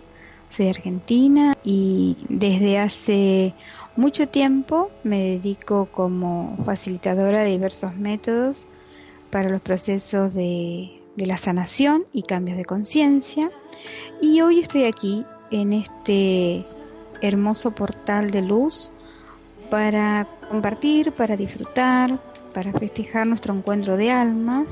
[0.51, 3.55] soy argentina y desde hace
[3.97, 8.69] mucho tiempo me dedico como facilitadora de diversos métodos
[9.35, 13.51] para los procesos de, de la sanación y cambios de conciencia
[14.23, 16.63] y hoy estoy aquí en este
[17.21, 18.93] hermoso portal de luz
[19.71, 22.17] para compartir, para disfrutar,
[22.55, 24.69] para festejar nuestro encuentro de almas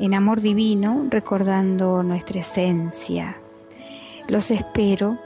[0.00, 3.36] en amor divino, recordando nuestra esencia.
[4.26, 5.20] Los espero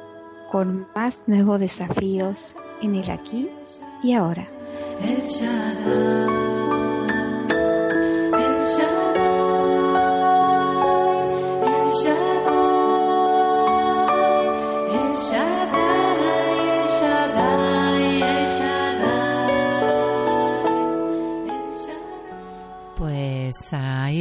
[0.53, 3.49] con más nuevos desafíos en el aquí
[4.03, 4.47] y ahora.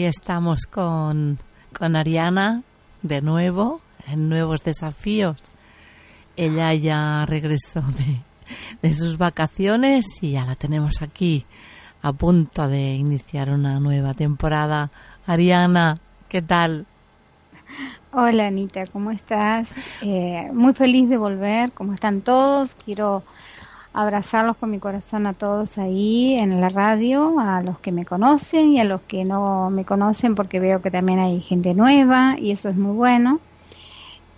[0.10, 1.40] Estamos con,
[1.78, 2.64] con Ariana
[3.02, 5.38] de nuevo, en nuevos desafíos.
[6.36, 8.22] Ella ya regresó de,
[8.82, 11.46] de sus vacaciones y ya la tenemos aquí
[12.02, 14.92] a punto de iniciar una nueva temporada.
[15.26, 16.86] Ariana, ¿qué tal?
[18.12, 19.70] Hola Anita, ¿cómo estás?
[20.02, 22.76] Eh, muy feliz de volver, ¿cómo están todos?
[22.76, 23.24] Quiero
[23.96, 28.74] abrazarlos con mi corazón a todos ahí en la radio, a los que me conocen
[28.74, 32.52] y a los que no me conocen porque veo que también hay gente nueva y
[32.52, 33.40] eso es muy bueno.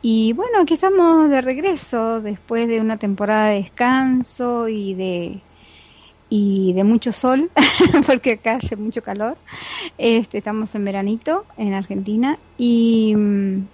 [0.04, 5.42] Y bueno, aquí estamos de regreso después de una temporada de descanso y de
[6.30, 7.50] y de mucho sol,
[8.06, 9.38] porque acá hace mucho calor.
[9.98, 13.68] Este, estamos en veranito en Argentina y mm,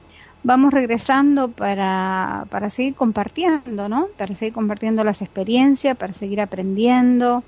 [0.43, 4.07] vamos regresando para, para seguir compartiendo, ¿no?
[4.17, 7.43] Para seguir compartiendo las experiencias, para seguir aprendiendo,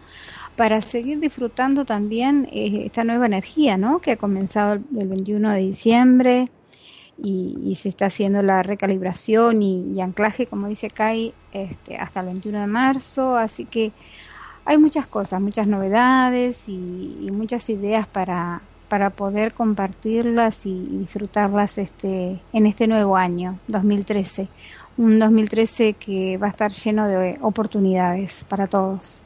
[0.56, 4.00] para seguir disfrutando también eh, esta nueva energía, ¿no?
[4.00, 6.50] Que ha comenzado el, el 21 de diciembre
[7.22, 12.22] y, y se está haciendo la recalibración y, y anclaje, como dice Kai, este, hasta
[12.22, 13.92] el 21 de marzo, así que
[14.64, 18.62] hay muchas cosas, muchas novedades y, y muchas ideas para,
[18.96, 24.48] para poder compartirlas y, y disfrutarlas este, en este nuevo año, 2013.
[24.96, 29.22] Un 2013 que va a estar lleno de oportunidades para todos.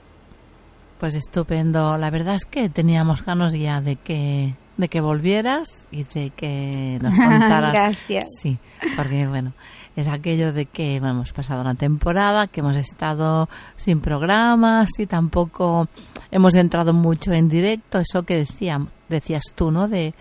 [1.00, 2.00] Pues estupendo.
[2.00, 6.97] La verdad es que teníamos ganas ya de que de que volvieras y de que
[7.00, 7.74] nos contaras.
[7.74, 8.25] Gracias.
[8.41, 8.57] Sí,
[8.96, 9.53] porque bueno,
[9.96, 15.06] es aquello de que bueno, hemos pasado una temporada, que hemos estado sin programas y
[15.06, 15.88] tampoco
[16.31, 19.88] hemos entrado mucho en directo, eso que decía, decías tú, ¿no?
[19.88, 20.14] De,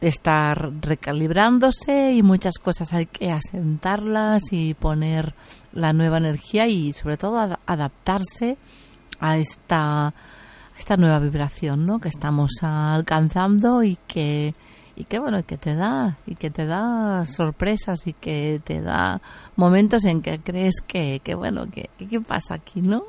[0.00, 5.34] de estar recalibrándose y muchas cosas hay que asentarlas y poner
[5.72, 8.56] la nueva energía y sobre todo ad- adaptarse
[9.20, 10.14] a esta, a
[10.76, 12.00] esta nueva vibración ¿no?
[12.00, 14.54] que estamos alcanzando y que
[14.94, 19.22] y que bueno que te da y que te da sorpresas y que te da
[19.56, 23.04] momentos en que crees que, que bueno que qué pasa aquí no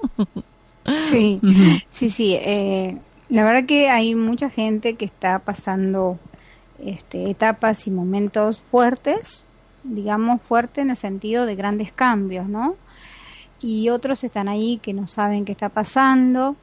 [1.11, 1.41] Sí,
[1.89, 2.35] sí, sí.
[2.35, 2.97] eh,
[3.33, 6.19] la verdad que hay mucha gente que está pasando
[6.77, 9.47] este, etapas y momentos fuertes,
[9.83, 12.75] digamos fuertes en el sentido de grandes cambios, ¿no?
[13.59, 16.55] Y otros están ahí que no saben qué está pasando.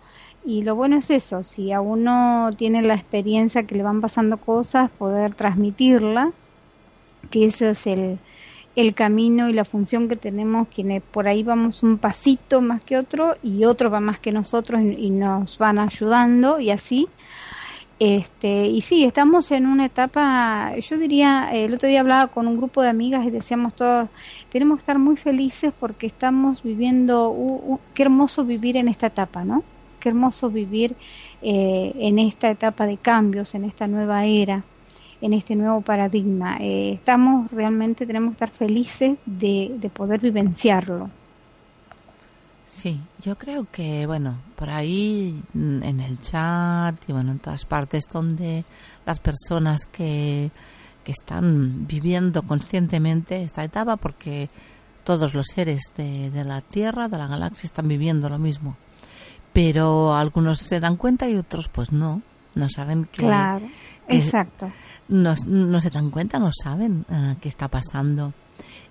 [0.45, 4.37] Y lo bueno es eso, si a uno tiene la experiencia que le van pasando
[4.37, 6.31] cosas, poder transmitirla,
[7.31, 8.21] que ese es el,
[8.77, 12.97] el camino y la función que tenemos quienes por ahí vamos un pasito más que
[12.97, 17.09] otro y otro va más que nosotros y, nos van ayudando y así.
[17.99, 22.57] Este y sí estamos en una etapa yo diría el otro día hablaba con un
[22.57, 24.09] grupo de amigas y decíamos todos
[24.49, 29.09] tenemos que estar muy felices porque estamos viviendo u- u- qué hermoso vivir en esta
[29.09, 29.65] etapa no
[29.99, 30.97] qué hermoso vivir
[31.43, 34.65] eh, en esta etapa de cambios en esta nueva era
[35.21, 36.57] en este nuevo paradigma.
[36.61, 41.11] Eh, estamos realmente, tenemos que estar felices de, de poder vivenciarlo.
[42.67, 47.65] Sí, yo creo que, bueno, por ahí mm, en el chat y bueno, en todas
[47.65, 48.65] partes donde
[49.05, 50.51] las personas que,
[51.03, 54.49] que están viviendo conscientemente esta etapa, porque
[55.03, 58.77] todos los seres de, de la Tierra, de la galaxia, están viviendo lo mismo.
[59.53, 62.23] Pero algunos se dan cuenta y otros pues no,
[62.55, 63.23] no saben que...
[63.23, 63.67] Claro,
[64.07, 64.71] que- exacto.
[65.11, 68.33] No, no se dan cuenta, no saben eh, qué está pasando.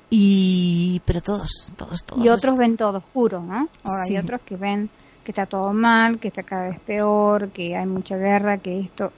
[0.10, 2.24] Y pero todos, todos, todos.
[2.25, 3.68] Y otros ven todo oscuro, ¿no?
[3.83, 4.16] Ahora Sí.
[4.16, 4.89] hay otros que ven
[5.24, 9.12] que está todo mal, que está cada vez peor, que hay mucha guerra, que esto.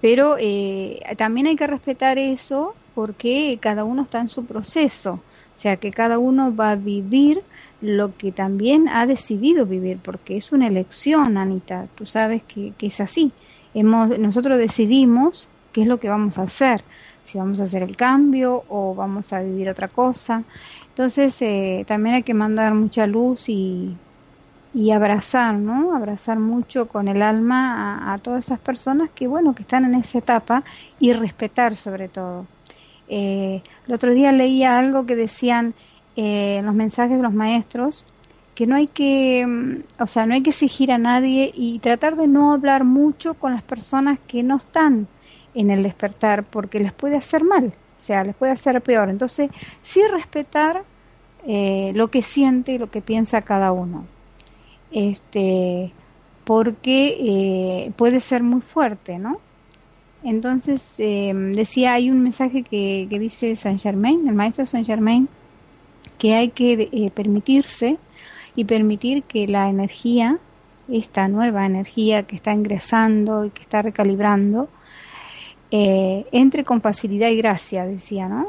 [0.00, 5.14] Pero eh, también hay que respetar eso porque cada uno está en su proceso.
[5.14, 7.42] O sea, que cada uno va a vivir
[7.80, 11.88] lo que también ha decidido vivir, porque es una elección, Anita.
[11.96, 13.32] Tú sabes que, que es así.
[13.74, 16.82] Hemos, nosotros decidimos qué es lo que vamos a hacer,
[17.24, 20.42] si vamos a hacer el cambio o vamos a vivir otra cosa.
[20.88, 23.96] Entonces eh, también hay que mandar mucha luz y,
[24.74, 25.94] y abrazar, ¿no?
[25.94, 30.18] Abrazar mucho con el alma a, todas esas personas que, bueno, que están en esa
[30.18, 30.64] etapa
[31.00, 32.46] y respetar sobre todo.
[33.08, 35.74] Eh, el otro día leía algo que decían
[36.16, 38.04] eh, los mensajes de los maestros
[38.54, 42.16] que no hay que, mm, o sea, no hay que exigir a nadie y tratar
[42.16, 45.06] de no hablar mucho con las personas que no están
[45.58, 49.10] en el despertar porque les puede hacer mal, o sea, les puede hacer peor.
[49.10, 49.50] Entonces,
[49.82, 50.84] sí respetar
[51.46, 54.06] eh, lo que siente y lo que piensa cada uno.
[54.90, 55.92] Este,
[56.44, 59.38] porque eh, puede ser muy fuerte, ¿no?
[60.24, 65.28] Entonces, eh, decía, hay un mensaje que, que dice Saint Germain, el maestro Saint Germain,
[66.18, 67.98] que hay que eh, permitirse
[68.56, 70.38] y permitir que la energía,
[70.88, 74.68] esta nueva energía que está ingresando y que está recalibrando,
[75.70, 78.46] eh, entre con facilidad y gracia, decía, ¿no?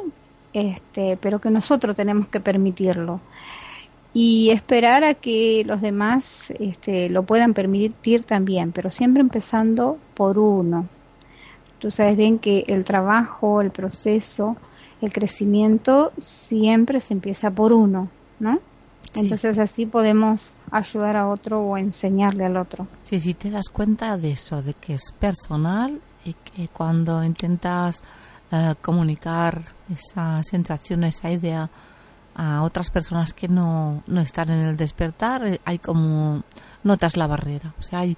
[0.53, 3.19] Este, pero que nosotros tenemos que permitirlo
[4.13, 10.39] y esperar a que los demás este, lo puedan permitir también, pero siempre empezando por
[10.39, 10.87] uno.
[11.77, 14.57] Tú sabes bien que el trabajo, el proceso,
[15.01, 18.59] el crecimiento siempre se empieza por uno, ¿no?
[19.11, 19.21] Sí.
[19.21, 22.87] Entonces así podemos ayudar a otro o enseñarle al otro.
[23.03, 28.03] Sí, sí, te das cuenta de eso, de que es personal y que cuando intentas
[28.51, 29.61] eh, comunicar
[29.91, 31.69] esa sensación, esa idea
[32.35, 36.43] a otras personas que no, no están en el despertar, eh, hay como
[36.83, 37.73] notas la barrera.
[37.79, 38.17] O sea, hay,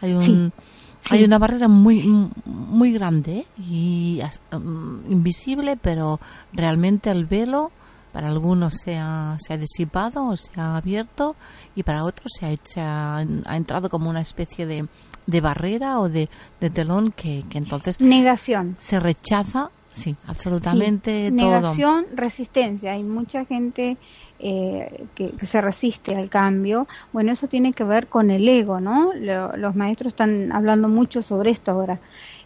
[0.00, 0.52] hay un...
[1.00, 4.22] Sí, Hay una barrera muy muy grande y
[4.52, 6.20] mm, invisible, pero
[6.52, 7.72] realmente el velo
[8.12, 11.34] para algunos se ha, se ha disipado o se ha abierto
[11.74, 14.86] y para otros se ha, hecho, ha entrado como una especie de,
[15.26, 16.28] de barrera o de,
[16.60, 18.76] de telón que, que entonces Negación.
[18.78, 21.50] se rechaza, sí, absolutamente Sí, todo.
[21.50, 22.92] Negación, resistencia.
[22.92, 23.96] Hay mucha gente
[24.38, 26.86] eh, que, que se resiste al cambio.
[27.12, 29.12] Bueno, eso tiene que ver con el ego, ¿no?
[29.14, 32.00] Lo- los maestros están hablando mucho sobre esto ahora.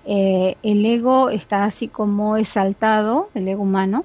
[0.08, 4.04] Eh, el ego está así como exaltado, el ego humano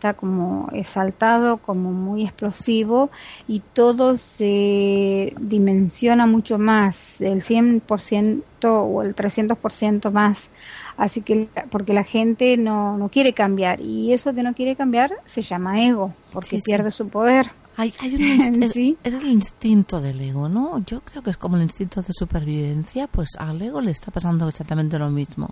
[0.00, 3.10] está como exaltado, como muy explosivo
[3.46, 10.48] y todo se dimensiona mucho más, el 100% o el 300% más.
[10.96, 15.12] Así que, porque la gente no, no quiere cambiar y eso que no quiere cambiar
[15.26, 16.62] se llama ego, porque Sí, sí.
[16.64, 17.50] pierde su poder.
[17.76, 18.96] Hay, hay un inst- es, Sí.
[19.04, 20.82] es el instinto del ego, ¿no?
[20.86, 24.48] Yo creo que es como el instinto de supervivencia, pues al ego le está pasando
[24.48, 25.50] exactamente lo mismo.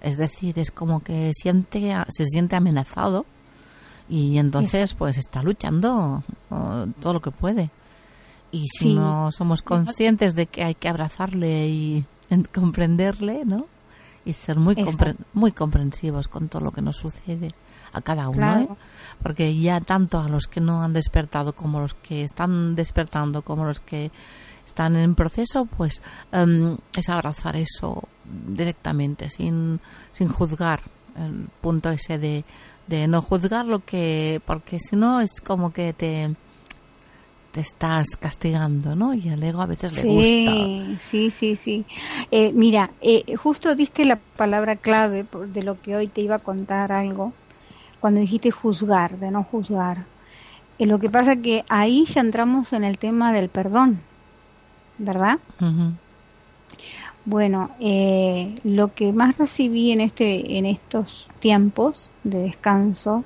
[0.00, 3.24] Es decir, es como que siente, se siente amenazado
[4.08, 6.22] y entonces pues está luchando
[7.00, 7.70] todo lo que puede.
[8.52, 8.94] Y si Sí.
[8.94, 13.66] no somos conscientes de que hay que abrazarle y en- comprenderle, ¿no?
[14.24, 17.48] Y ser muy, compre- muy comprensivos con todo lo que nos sucede
[17.92, 18.60] a cada uno, Claro.
[18.62, 18.76] ¿eh?
[19.22, 23.64] porque ya tanto a los que no han despertado como los que están despertando como
[23.64, 24.10] los que
[24.66, 28.02] están en proceso pues em, es abrazar eso
[28.48, 29.80] directamente sin,
[30.12, 30.80] sin juzgar
[31.16, 32.44] el punto ese de,
[32.86, 36.30] de no juzgar lo que porque si no es como que te
[37.52, 39.14] te estás castigando ¿no?
[39.14, 41.84] y al ego a veces le gusta Sí, sí, sí.
[42.30, 46.34] Eh, mira, eh, justo diste la palabra clave por- de lo que hoy te iba
[46.36, 47.32] a contar algo,
[47.98, 50.04] cuando dijiste juzgar, de no juzgar.
[50.78, 54.00] Eh, lo que pasa que ahí ya entramos en el tema del perdón,
[54.98, 55.38] ¿verdad?
[55.60, 55.92] Ujú.
[57.26, 63.24] Bueno, eh, lo que más recibí en este, en estos tiempos de descanso,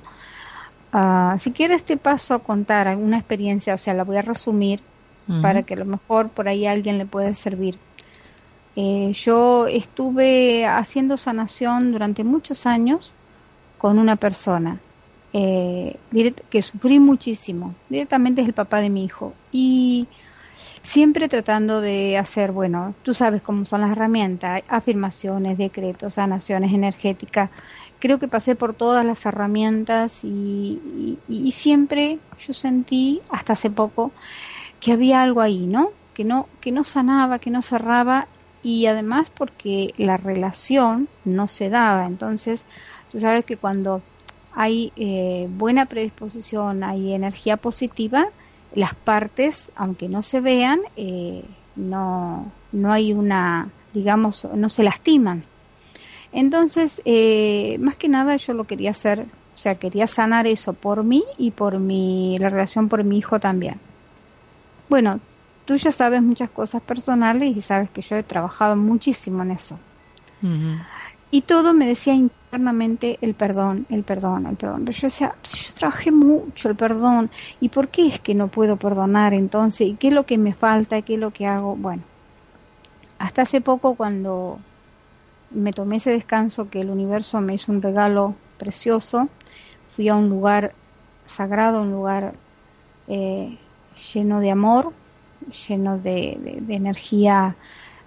[0.91, 4.81] ah, si quieres te paso a contar alguna experiencia, o sea, la voy a resumir
[5.41, 7.77] para que a lo mejor por ahí a alguien le pueda servir.
[8.75, 13.13] Eh, yo estuve haciendo sanación durante muchos años
[13.77, 14.79] con una persona
[15.31, 15.97] eh,
[16.49, 17.75] que sufrí muchísimo.
[17.87, 19.33] Directamente es el papá de mi hijo.
[19.53, 20.07] Y
[20.83, 27.49] siempre tratando de hacer, bueno, tú sabes cómo son las herramientas, afirmaciones, decretos, sanaciones energéticas.
[27.99, 34.11] Creo que pasé por todas las herramientas y, y- siempre yo sentí, hasta hace poco,
[34.79, 35.91] que había algo ahí, ¿no?
[36.13, 38.27] Que no, que no sanaba, que no cerraba
[38.61, 42.05] y además porque la relación no se daba.
[42.07, 42.65] Entonces,
[43.11, 44.03] tú sabes que cuando
[44.51, 48.27] hay eh, buena predisposición, hay energía positiva,
[48.73, 51.43] las partes, aunque no se vean, eh,
[51.75, 55.43] no, no hay una, digamos, no se lastiman.
[56.31, 61.03] Entonces, eh, más que nada yo lo quería hacer, o sea, quería sanar eso por
[61.03, 63.79] mí y por mi, la relación por mi hijo también.
[64.89, 65.19] Bueno,
[65.65, 69.77] tú ya sabes muchas cosas personales y sabes que yo he trabajado muchísimo en eso.
[70.41, 70.77] Ujú.
[71.31, 74.83] Y todo me decía internamente el perdón, el perdón, el perdón.
[74.85, 77.31] Pero yo decía, "Si yo trabajé mucho el perdón.
[77.61, 79.87] ¿Y por qué es que no puedo perdonar entonces?
[79.87, 81.01] ¿Y qué es lo que me falta?
[81.01, 81.75] ¿Qué es lo que hago?
[81.77, 82.03] Bueno,
[83.19, 84.59] hasta hace poco cuando
[85.51, 89.29] me tomé ese descanso que el universo me hizo un regalo precioso,
[89.89, 90.73] fui a un lugar
[91.25, 92.33] sagrado, un lugar
[93.07, 93.57] eh,
[94.13, 94.93] lleno de amor,
[95.67, 97.55] lleno de- de energía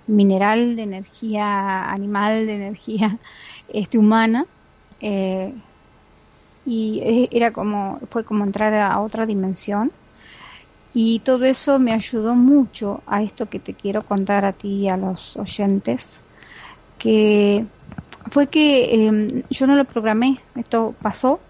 [0.07, 3.19] mineral, de energía animal, de energía
[3.69, 4.47] este, humana.
[5.01, 5.53] eh,
[6.67, 9.93] y e- era como, fue como entrar a otra dimensión.
[10.93, 14.89] Y todo eso me ayudó mucho a esto que te quiero contar a ti y
[14.89, 16.21] a los oyentes,
[16.99, 17.67] que
[18.31, 21.41] fue que eh, yo no lo programé, esto pasó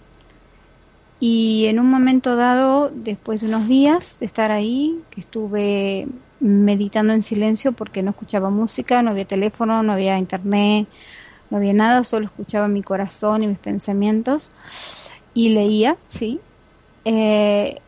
[1.21, 6.07] y en un momento dado, después de unos días de estar ahí, que estuve
[6.45, 10.87] meditando en silencio porque no escuchaba música, no había teléfono, no había internet,
[11.49, 14.51] no había nada, solo escuchaba mi corazón y mis pensamientos
[15.33, 16.41] y leía, sí.
[17.07, 17.81] Eh,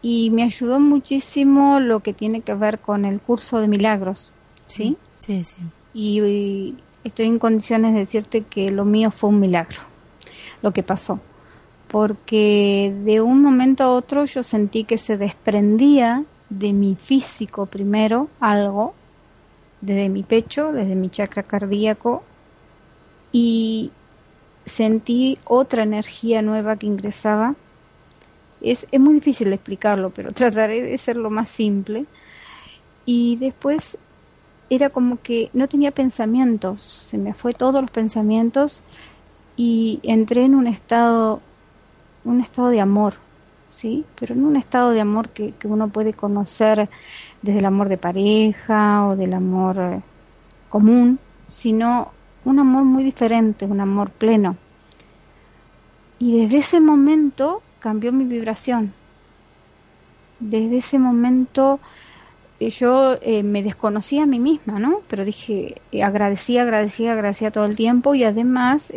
[0.00, 4.32] y me ayudó muchísimo lo que tiene que ver con el curso de milagros,
[4.66, 4.96] ¿sí?
[5.18, 5.56] Sí, sí.
[5.92, 9.80] y, y estoy en condiciones de decirte que lo mío fue un milagro,
[10.62, 11.20] lo que pasó,
[11.88, 18.28] porque de un momento a otro yo sentí que se desprendía de mi físico primero
[18.40, 18.94] algo,
[19.80, 22.22] desde mi pecho, desde mi chakra cardíaco,
[23.32, 23.90] y
[24.64, 27.54] sentí otra energía nueva que ingresaba.
[28.60, 32.06] Es, es muy difícil explicarlo, pero trataré de ser lo más simple.
[33.04, 33.96] Y después
[34.70, 38.82] era como que no tenía pensamientos, se me fue todos los pensamientos
[39.56, 41.40] y entré en un estado,
[42.24, 43.14] un estado de amor,
[43.78, 44.04] ¿sí?
[44.18, 46.88] Pero en un estado de amor que, que uno puede conocer
[47.42, 50.00] desde el amor de pareja o del amor eh,
[50.68, 51.18] común,
[51.48, 52.10] sino
[52.44, 54.56] un amor muy diferente, un amor pleno.
[56.18, 58.92] Y desde ese momento cambió mi vibración.
[60.40, 61.78] Desde ese momento
[62.60, 65.00] eh, yo eh, me desconocía a mí misma, ¿no?
[65.08, 68.92] Pero dije, eh, agradecía, agradecía, agradecía todo el tiempo y además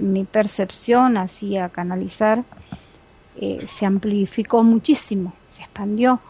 [0.00, 2.44] mi percepción hacia canalizar
[3.40, 6.20] eh, se amplificó muchísimo, se expandió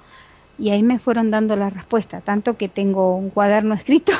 [0.59, 4.13] y ahí me fueron dando la respuesta, tanto que tengo un cuaderno escrito,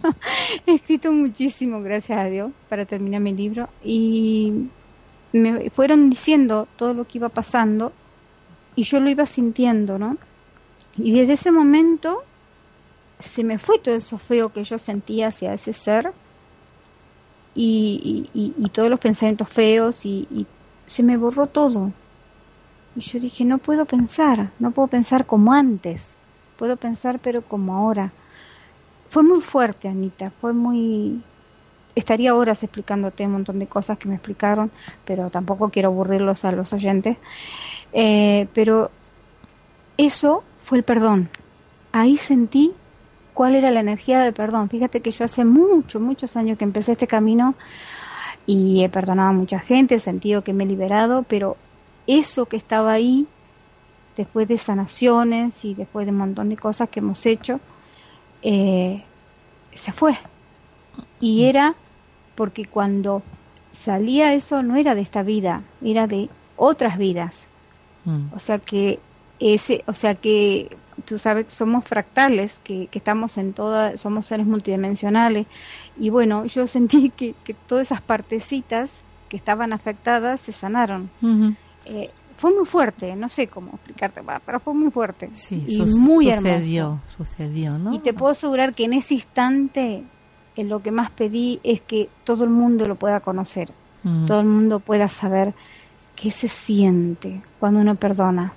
[0.66, 4.68] he escrito muchísimo, gracias a Dios, para terminar mi libro y
[5.32, 7.92] me fueron diciendo todo lo que iba pasando
[8.76, 10.16] y yo lo iba sintiendo, ¿no?
[10.96, 12.22] Y desde ese momento
[13.20, 16.12] se me fue todo eso feo que yo sentía hacia ese ser
[17.54, 20.46] y, y- y- y todos los pensamientos feos y, y
[20.86, 21.92] se me borró todo.
[22.98, 26.16] Y yo dije, no puedo pensar, no puedo pensar como antes,
[26.56, 28.10] puedo pensar pero como ahora.
[29.08, 31.22] Fue muy fuerte, Anita, fue muy...
[31.94, 34.72] Estaría horas explicándote un montón de cosas que me explicaron,
[35.04, 37.16] pero tampoco quiero aburrirlos a los oyentes.
[37.92, 38.90] Eh, pero
[39.96, 41.28] eso fue el perdón.
[41.92, 42.72] Ahí sentí
[43.32, 44.70] cuál era la energía del perdón.
[44.70, 47.54] Fíjate que yo hace muchos, muchos años que empecé este camino
[48.44, 51.56] y he perdonado a mucha gente, he sentido que me he liberado, pero
[52.08, 53.26] eso que estaba ahí,
[54.16, 57.60] después de sanaciones y después de un montón de cosas que hemos hecho,
[58.42, 59.04] eh,
[59.74, 60.18] se fue.
[61.20, 61.76] Y era
[62.34, 63.22] porque cuando
[63.72, 67.46] salía eso no era de esta vida, era de otras vidas.
[68.04, 68.32] Mm.
[68.34, 68.98] O sea que
[69.38, 74.46] ese, o sea que tú sabes somos fractales, que, que estamos en toda, somos seres
[74.46, 75.46] multidimensionales.
[75.98, 78.90] Y bueno, yo sentí que, que todas esas partecitas
[79.28, 81.10] que estaban afectadas se sanaron.
[81.88, 85.86] Eh, fue muy fuerte, no sé cómo explicarte, pero fue muy fuerte Sí, y su-
[85.86, 87.02] muy sucedió, hermoso.
[87.16, 87.92] sucedió, ¿no?
[87.94, 90.04] Y te puedo asegurar que en ese instante
[90.54, 93.70] eh, lo que más pedí es que todo el mundo lo pueda conocer,
[94.04, 94.26] Mm.
[94.26, 95.52] todo el mundo pueda saber
[96.14, 98.52] qué se siente cuando uno perdona.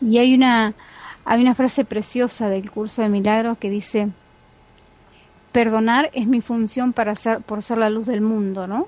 [0.00, 0.74] Y hay una
[1.26, 4.08] hay una frase preciosa del curso de milagros que dice,
[5.52, 8.86] perdonar es mi función para ser, por ser la luz del mundo, ¿no?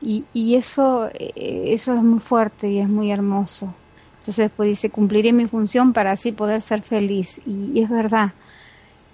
[0.00, 3.74] Y, y eso, eh, eso es muy fuerte y es muy hermoso.
[4.18, 7.40] Entonces después dice, cumpliré mi función para así poder ser feliz.
[7.46, 8.32] Y, y es verdad.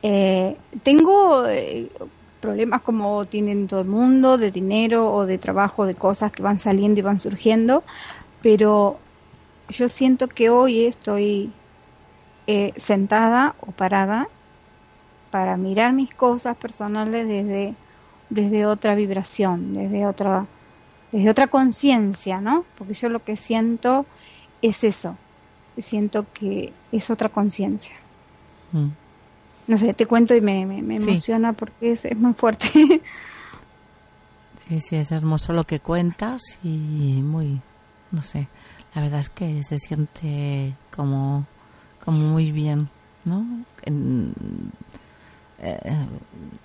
[0.03, 1.89] Eh, tengo eh,
[2.41, 6.59] problemas como tienen todo el mundo, de dinero o de trabajo, de cosas que van
[6.59, 7.85] saliendo y van surgiendo,
[8.43, 8.99] pero
[9.69, 11.53] yo siento que hoy estoy
[12.49, 14.29] eh, sentada o parada
[15.31, 17.75] para mirar mis cosas personales desde,
[18.29, 20.47] desde otra vibración, desde otra,
[21.13, 22.65] desde otra conciencia, ¿no?
[22.77, 24.07] Porque yo lo que siento
[24.63, 25.17] es eso,
[25.79, 27.95] siento que es otra conciencia.
[28.73, 28.89] Mm.
[29.69, 31.09] No sé, te cuento y me, me, me Sí.
[31.11, 32.69] emociona porque es, es muy fuerte.
[34.69, 37.61] Sí, sí, es hermoso lo que cuentas y muy,
[38.13, 38.47] no sé,
[38.95, 41.47] la verdad es que se siente como,
[42.05, 42.89] como muy bien,
[43.25, 43.45] ¿no?
[43.85, 44.33] En-
[45.59, 46.07] eh,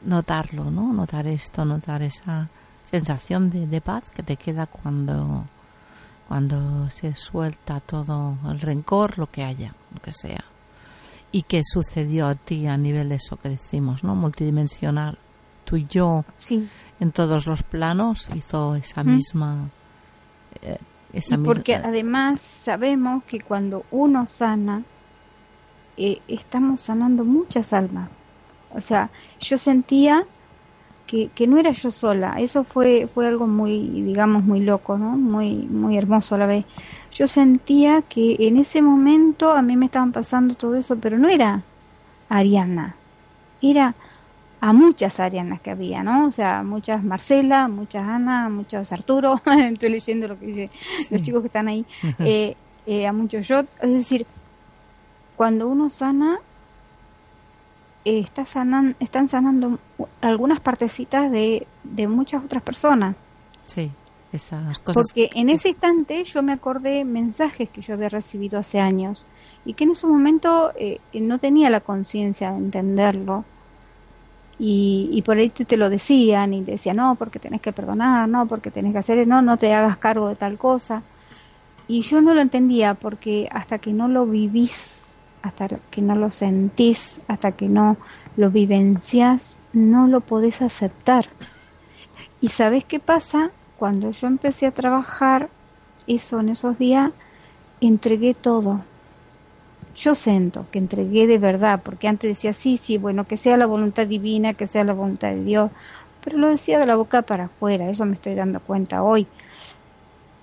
[0.03, 0.93] notarlo, ¿no?
[0.93, 2.49] Notar esto, notar esa
[2.89, 5.46] sensación de, de paz que te queda cuando,
[6.27, 10.44] cuando se suelta todo el rencor, lo que haya, lo que sea.
[11.32, 14.15] Y que sucedió a ti a nivel eso que decimos, ¿no?
[14.15, 15.17] Multidimensional.
[15.65, 16.67] Tú y yo sí,
[17.01, 19.08] en todos los planos hizo esa Mm.
[19.15, 19.70] misma
[20.62, 20.77] eh,
[21.12, 24.84] esa y porque misma además sabemos que cuando uno sana,
[25.98, 28.10] eh, estamos sanando muchas almas.
[28.74, 29.10] O sea,
[29.41, 30.24] yo sentía
[31.07, 32.35] que, que no era yo sola.
[32.39, 35.17] Eso fue, fue algo muy, digamos, muy loco, ¿no?
[35.17, 36.65] Muy, muy hermoso a la vez.
[37.13, 41.29] Yo sentía que en ese momento a mí me estaban pasando todo eso, pero no
[41.29, 41.63] era
[42.29, 42.95] Ariana.
[43.61, 43.95] Era
[44.59, 46.27] a muchas Arianas que había, ¿no?
[46.27, 49.41] O sea, muchas Marcela, muchas Ana, muchos Arturo.
[49.45, 50.69] Estoy leyendo lo que dicen
[51.09, 51.85] los chicos que están ahí.
[52.19, 53.59] Eh, eh, a muchos yo.
[53.81, 54.25] Es decir,
[55.35, 56.39] cuando uno sana,
[58.07, 59.79] eh, está sanan, están sanando
[60.21, 63.15] algunas partecitas de, de muchas otras personas.
[63.65, 63.91] sí
[64.32, 68.79] esas cosas Porque en ese instante yo me acordé mensajes que yo había recibido hace
[68.79, 69.25] años
[69.65, 73.45] y que en ese momento eh, no tenía la conciencia de entenderlo.
[74.60, 77.71] Y, y por ahí te, te lo decían y te decían, no, porque tenés que
[77.71, 81.03] perdonar, no, porque tenés que hacer, no, no te hagas cargo de tal cosa.
[81.88, 85.07] Y yo no lo entendía porque hasta que no lo vivís,
[85.47, 87.97] hasta que no lo sentís, hasta que no
[88.36, 91.25] lo vivencias, no lo podés aceptar.
[92.41, 93.51] ¿Y sabés qué pasa?
[93.77, 95.49] Cuando yo empecé a trabajar
[96.05, 97.12] eso en esos días,
[97.81, 98.81] entregué todo.
[99.95, 103.65] Yo siento que entregué de verdad, porque antes decía, sí, sí, bueno, que sea la
[103.65, 105.71] voluntad divina, que sea la voluntad de Dios,
[106.23, 109.27] pero lo decía de la boca para afuera, eso me estoy dando cuenta hoy.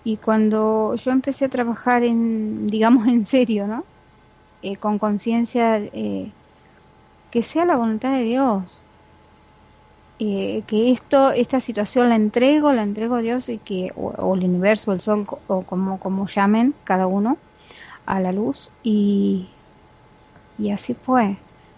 [0.03, 3.85] Y cuando yo empecé a trabajar en, digamos, en serio, ¿no?
[4.67, 6.33] Eh, con conciencia, eh,
[7.31, 8.81] que sea la voluntad de Dios,
[10.19, 14.35] eh, que esto, esta situación la entrego, la entrego a Dios y que, o, o
[14.35, 17.37] el universo, el sol, o como, como llamen cada uno,
[18.07, 19.51] a la luz y,
[20.59, 21.37] y así fue.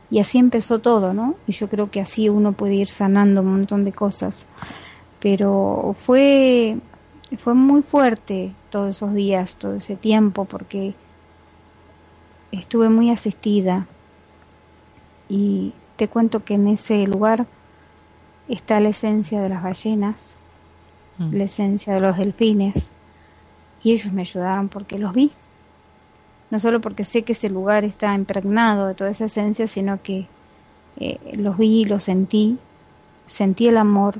[0.08, 1.34] Y así empezó todo, ¿no?
[1.48, 4.46] Y yo creo que así uno puede ir sanando un montón de cosas.
[5.18, 6.78] Pero fue,
[7.36, 10.94] fue muy fuerte todos esos días, todo ese tiempo, porque
[12.52, 13.86] estuve muy asistida.
[15.28, 17.46] Y te cuento que en ese lugar
[18.48, 20.36] está la esencia de las ballenas,
[21.18, 21.34] Mm.
[21.34, 22.74] la esencia de los delfines,
[23.82, 25.32] y ellos me ayudaron porque los vi.
[26.50, 30.26] No solo porque sé que ese lugar está impregnado de toda esa esencia, sino que
[30.98, 32.58] eh, los vi, los sentí,
[33.26, 34.16] sentí el amor,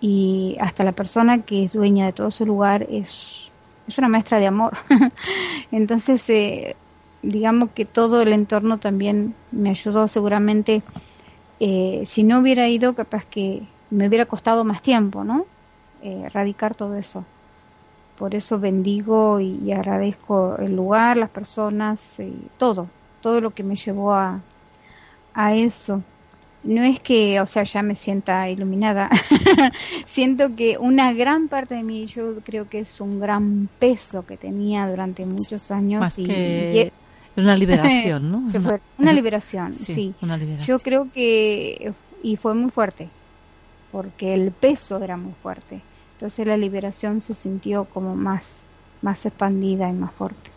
[0.00, 3.42] y hasta la persona que es dueña de todo ese lugar es,
[3.86, 4.76] es una maestra de amor.
[5.72, 6.76] Entonces, eh,
[7.22, 10.82] digamos que todo el entorno también me ayudó seguramente.
[11.60, 15.46] Eh, si no hubiera ido, capaz que me hubiera costado más tiempo, ¿no?
[16.02, 17.24] Eh, erradicar todo eso.
[18.16, 22.88] Por eso bendigo y, y agradezco el lugar, las personas, y todo,
[23.20, 24.40] todo lo que me llevó a,
[25.34, 26.02] a eso.
[26.64, 29.08] No es que, o sea, ya me sienta iluminada.
[30.06, 34.36] Siento que una gran parte de mí, yo creo que es un gran peso que
[34.36, 36.00] tenía durante muchos años.
[36.00, 36.97] más y- que y-
[37.40, 40.14] es una liberación no se fue una liberación, sí, sí.
[40.20, 43.08] una liberación Yo creo que, y fue muy fuerte,
[43.90, 45.80] porque el peso era muy fuerte.
[46.14, 48.58] Entonces la liberación se sintió como más,
[49.02, 50.50] más expandida y más fuerte.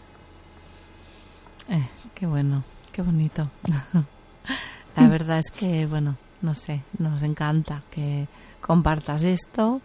[1.70, 3.50] Eh, qué bueno, qué bonito.
[4.98, 8.28] La verdad es que, bueno, no sé, nos encanta que
[8.60, 9.82] compartas esto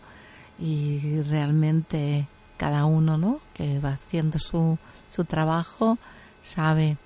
[0.58, 3.40] y realmente cada uno, ¿no?
[3.54, 4.78] Que va haciendo su,
[5.10, 5.98] su trabajo
[6.46, 6.96] sabe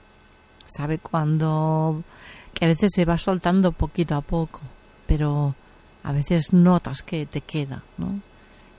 [0.66, 2.02] sabe cuando
[2.54, 4.60] que a veces se va soltando poquito a poco,
[5.06, 5.54] pero
[6.04, 8.20] a veces notas que te queda, ¿no?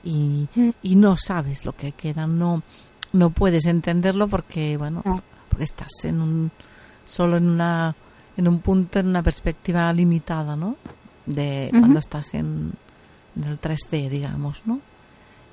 [0.04, 0.70] Y, Mm.
[0.82, 2.62] y no sabes lo que queda, no
[3.12, 5.22] no puedes entenderlo porque bueno, No.
[5.48, 6.50] porque estás en un
[7.04, 7.94] solo en una
[8.36, 10.76] en un punto en una perspectiva limitada, ¿no?
[11.26, 12.72] De cuando estás en,
[13.36, 14.80] en el 3D, digamos, ¿no?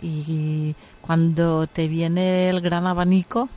[0.01, 3.49] Y cuando te viene el gran abanico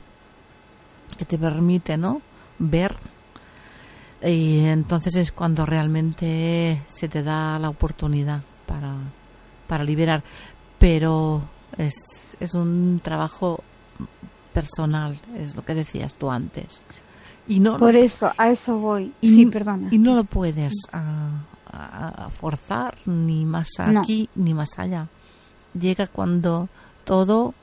[1.17, 2.21] que te permite, ¿no?
[2.59, 2.95] Ver
[4.25, 8.95] y entonces es cuando realmente se te da la oportunidad para,
[9.67, 10.23] para liberar.
[10.79, 11.43] Pero
[11.77, 13.63] es, es un trabajo
[14.53, 16.83] personal, es lo que decías tú antes.
[17.49, 19.13] Y no, Por eso, a eso voy.
[19.21, 19.89] y, sí, perdona.
[19.91, 21.41] y no lo puedes a,
[21.73, 24.01] a forzar ni más No.
[24.01, 25.09] aquí ni más allá.
[25.75, 26.69] Llega cuando
[27.05, 27.55] todo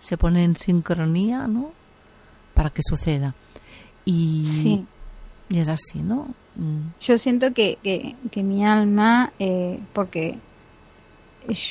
[0.00, 1.70] se pone en sincronía, ¿no?
[2.58, 3.34] Para que suceda.
[4.04, 4.86] Y, Sí.
[5.48, 6.26] y es así, ¿no?
[6.56, 10.36] Mm, Yo siento que, que, que mi alma, eh, porque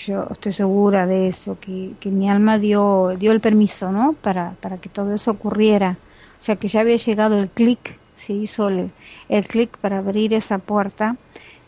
[0.07, 4.13] yo estoy segura de eso, que, que mi alma dio, dio el permiso, ¿no?
[4.13, 5.97] Para, para que todo eso ocurriera.
[6.39, 8.91] O sea, que ya había llegado el clic, se hizo el,
[9.29, 11.17] el clic para abrir esa puerta,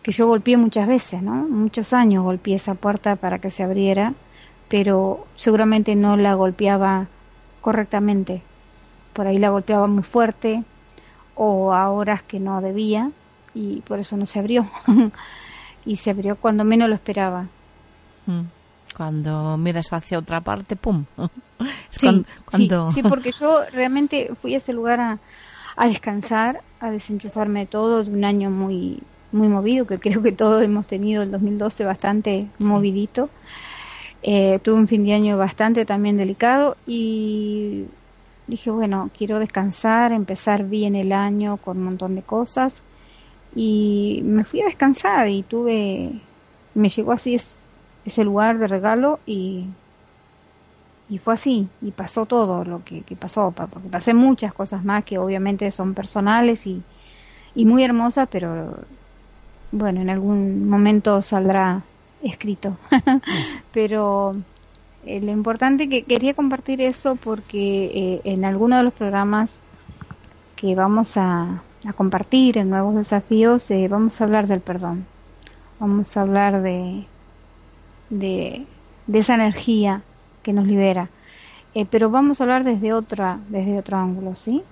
[0.02, 1.34] que yo golpeé muchas veces, ¿no?
[1.36, 4.14] Muchos años golpeé esa puerta para que se abriera,
[4.70, 7.08] pero seguramente no la golpeaba
[7.62, 8.42] correctamente.
[9.14, 10.64] Por ahí la golpeaba muy fuerte
[11.36, 13.12] o a horas que no debía
[13.54, 14.70] y por eso no se abrió.
[15.86, 17.48] y se abrió cuando menos lo esperaba.
[18.26, 18.42] mm.
[18.98, 21.06] Cuando miras hacia otra parte, ¡pum!
[21.90, 22.92] Sí, cuan- sí, cuando...
[22.92, 25.20] sí, porque yo realmente fui a ese lugar a,
[25.76, 30.32] a descansar, a desenchufarme de todo, de un año muy muy movido, que creo que
[30.32, 33.30] todos hemos tenido el 2012 bastante movidito.
[34.24, 37.86] Eh, tuve un fin de año bastante también delicado y
[38.50, 42.84] dije, bueno, quiero descansar, empezar bien el año con un montón de cosas
[43.56, 46.22] y me fui a descansar y tuve,
[46.76, 47.64] me llegó así es-
[48.06, 49.68] ese lugar de regalo y
[51.08, 54.84] y fue así, y pasó todo lo que, que pasó, pa- porque pasé muchas cosas
[54.86, 56.84] más que obviamente son personales y,
[57.56, 58.76] y muy hermosas, pero
[59.72, 61.84] bueno, en algún momento saldrá
[62.24, 62.78] escrito.
[63.74, 64.36] pero
[65.10, 69.50] eh, lo importante que quería compartir eso porque eh, en alguno de los programas
[70.56, 71.64] que vamos a,
[71.96, 75.08] compartir en nuevos desafíos eh, vamos a hablar del perdón,
[75.80, 77.06] vamos a hablar de,
[78.12, 78.68] de,
[79.08, 80.04] de esa energía
[80.44, 81.10] que nos libera.
[81.90, 84.64] Pero vamos a hablar desde otra, desde otro ángulo, ¿sí?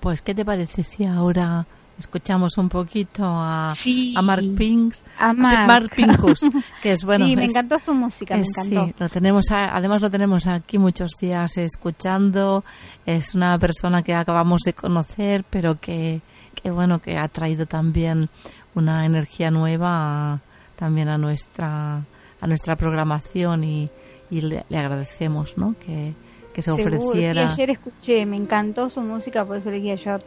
[0.00, 1.66] Pues, ¿qué te parece si ahora
[2.02, 4.14] escuchamos un poquito a, Sí.
[4.16, 5.02] a Mark Pinks?
[5.18, 5.90] A Mark.
[5.96, 6.40] Pincus,
[6.82, 7.24] que es bueno.
[7.26, 8.86] sí, me es- encantó su música, me encantó.
[8.86, 12.64] Sí, lo tenemos, además lo tenemos aquí muchos días escuchando.
[13.06, 16.20] Es una persona que acabamos de conocer, pero que,
[16.60, 18.28] que bueno, que ha traído también
[18.74, 20.40] una energía nueva a-
[20.76, 21.96] también a nuestra,
[22.40, 23.90] a nuestra programación y,
[24.30, 25.74] y le, le agradecemos, ¿no?
[25.78, 26.14] Que,
[26.52, 27.48] que se Seguro, ofreciera.
[27.48, 30.18] Sí, ayer escuché, me encantó su música, por eso le dije yo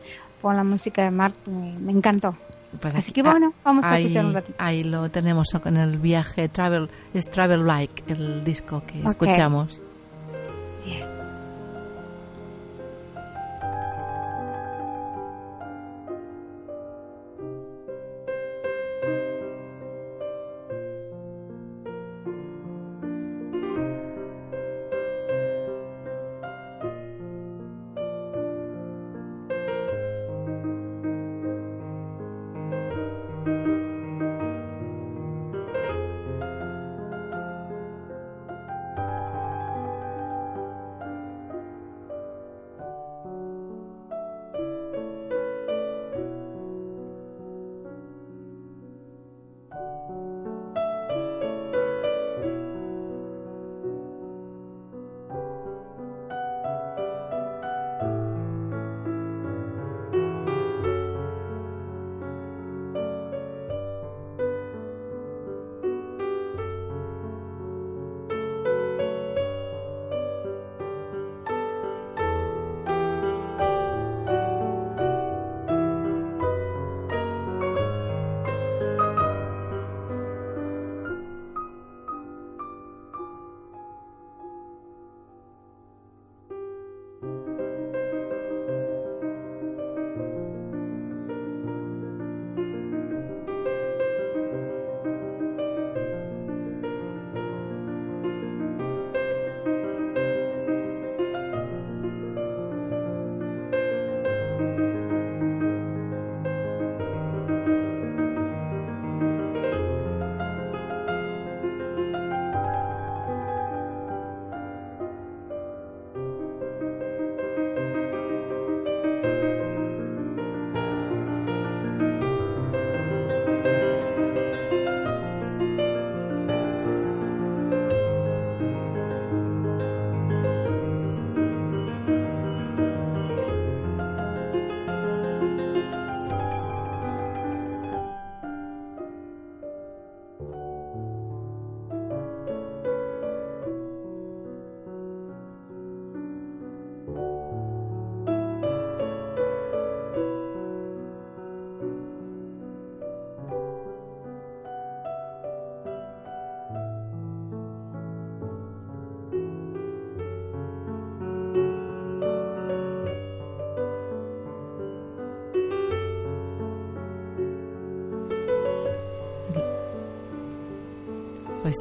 [0.46, 2.36] pon la música de Mark, me, me encantó.
[2.80, 4.56] Pues Así que bueno, vamos a ahí, escuchar un ratito.
[4.60, 9.82] Ahí lo tenemos con el viaje Travel, es Travel Like, el disco que escuchamos.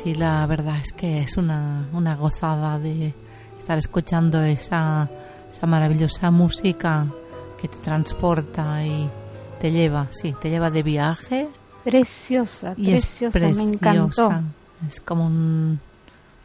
[0.02, 3.14] Sí, la verdad es que es una, una gozada de
[3.58, 5.08] estar escuchando esa,
[5.50, 7.06] esa maravillosa música
[7.60, 9.08] que te transporta y
[9.60, 11.48] te lleva, sí, te lleva de viaje
[11.84, 14.28] Preciosa, y es preciosa, me encantó.
[14.28, 14.42] preciosa.
[14.88, 15.78] Es como un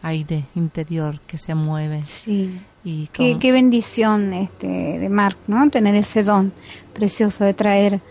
[0.02, 2.60] aire interior que se mueve Sí.
[2.84, 5.70] y Qué, qué bendición este de Mark, ¿no?
[5.70, 6.52] Tener ese don
[6.94, 8.02] precioso de traer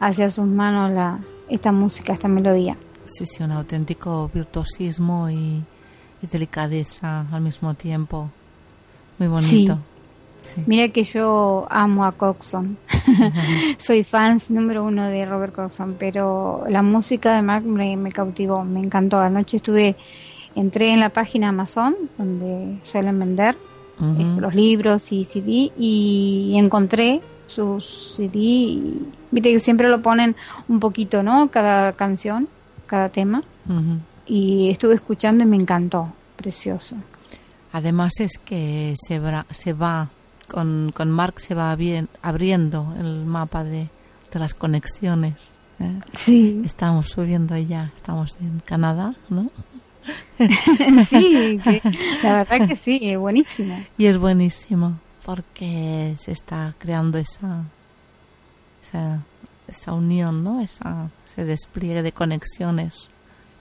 [0.00, 2.76] hacia sus manos la, esta música, esta melodía.
[3.08, 5.62] Sí, sí, un auténtico virtuosismo y,
[6.22, 8.30] y delicadeza al mismo tiempo.
[9.18, 9.78] Muy bonito.
[10.40, 10.62] Sí.
[10.66, 12.78] Mira que yo amo a Coxon.
[13.78, 18.64] Soy fans número uno de Robert Coxon, pero la música de Mark me, me cautivó,
[18.64, 19.18] me encantó.
[19.18, 19.96] Anoche estuve,
[20.54, 23.56] entré en la página Amazon, donde suelen vender
[24.18, 28.38] este, los libros y CD, y encontré sus CD.
[28.38, 30.36] y Viste que siempre lo ponen
[30.68, 31.50] un poquito, ¿no?
[31.50, 32.48] Cada canción,
[32.88, 33.42] cada tema.
[34.26, 36.12] Y estuve escuchando y me encantó.
[36.36, 36.96] Precioso.
[37.72, 40.08] Además es que se, bra- se va,
[40.48, 43.88] con, con Mark se va bien, abriendo el mapa de,
[44.32, 45.54] de las conexiones.
[45.78, 45.98] ¿eh?
[46.14, 49.50] Sí, Estamos subiendo ya, estamos en Canadá, ¿no?
[51.08, 51.82] sí, que-
[52.22, 53.78] la verdad que sí, es buenísimo.
[53.98, 57.64] Y es buenísimo porque se está creando esa,
[58.82, 59.22] esa,
[59.68, 60.60] esa unión, ¿no?
[60.60, 63.08] Esa, ese despliegue de conexiones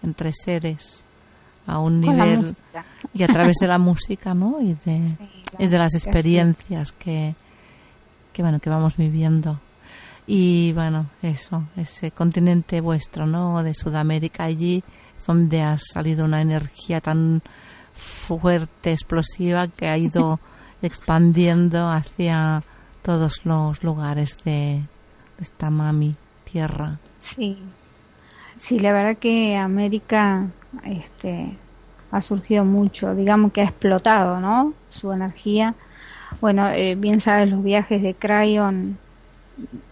[0.03, 1.03] entre seres
[1.65, 2.45] a un Con nivel
[3.13, 4.61] y a través de la música, ¿no?
[4.61, 5.97] Y de, Sí, y de las sí.
[5.97, 7.35] experiencias que,
[8.33, 9.59] que bueno que vamos viviendo
[10.25, 14.83] y bueno eso ese continente vuestro no de Sudamérica allí
[15.17, 17.41] es donde ha salido una energía tan
[17.93, 20.39] fuerte explosiva que ha ido
[20.81, 22.63] expandiendo hacia
[23.01, 24.83] todos los lugares de,
[25.37, 26.15] de esta mami
[26.51, 27.57] tierra Sí,
[28.59, 30.47] sí, la verdad que América
[30.85, 31.57] este,
[32.11, 34.73] ha surgido mucho, digamos que ha explotado, ¿no?
[34.89, 35.75] Su energía.
[36.39, 38.97] Bueno, eh, bien sabes los viajes de Cryon,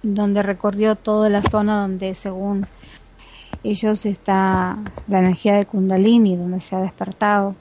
[0.02, 2.68] donde recorrió toda la zona donde según
[3.64, 4.78] ellos está
[5.08, 7.56] la energía de Kundalini, donde se ha despertado.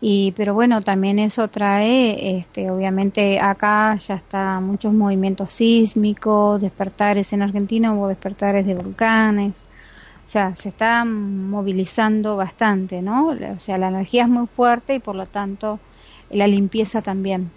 [0.00, 7.32] Y, pero bueno, también eso trae, este, obviamente acá ya está muchos movimientos sísmicos, despertares
[7.32, 9.54] en Argentina hubo despertares de volcanes,
[10.24, 13.28] o sea, se está movilizando bastante, ¿no?
[13.28, 15.80] O sea, la energía es muy fuerte y por lo tanto
[16.30, 17.50] la limpieza también,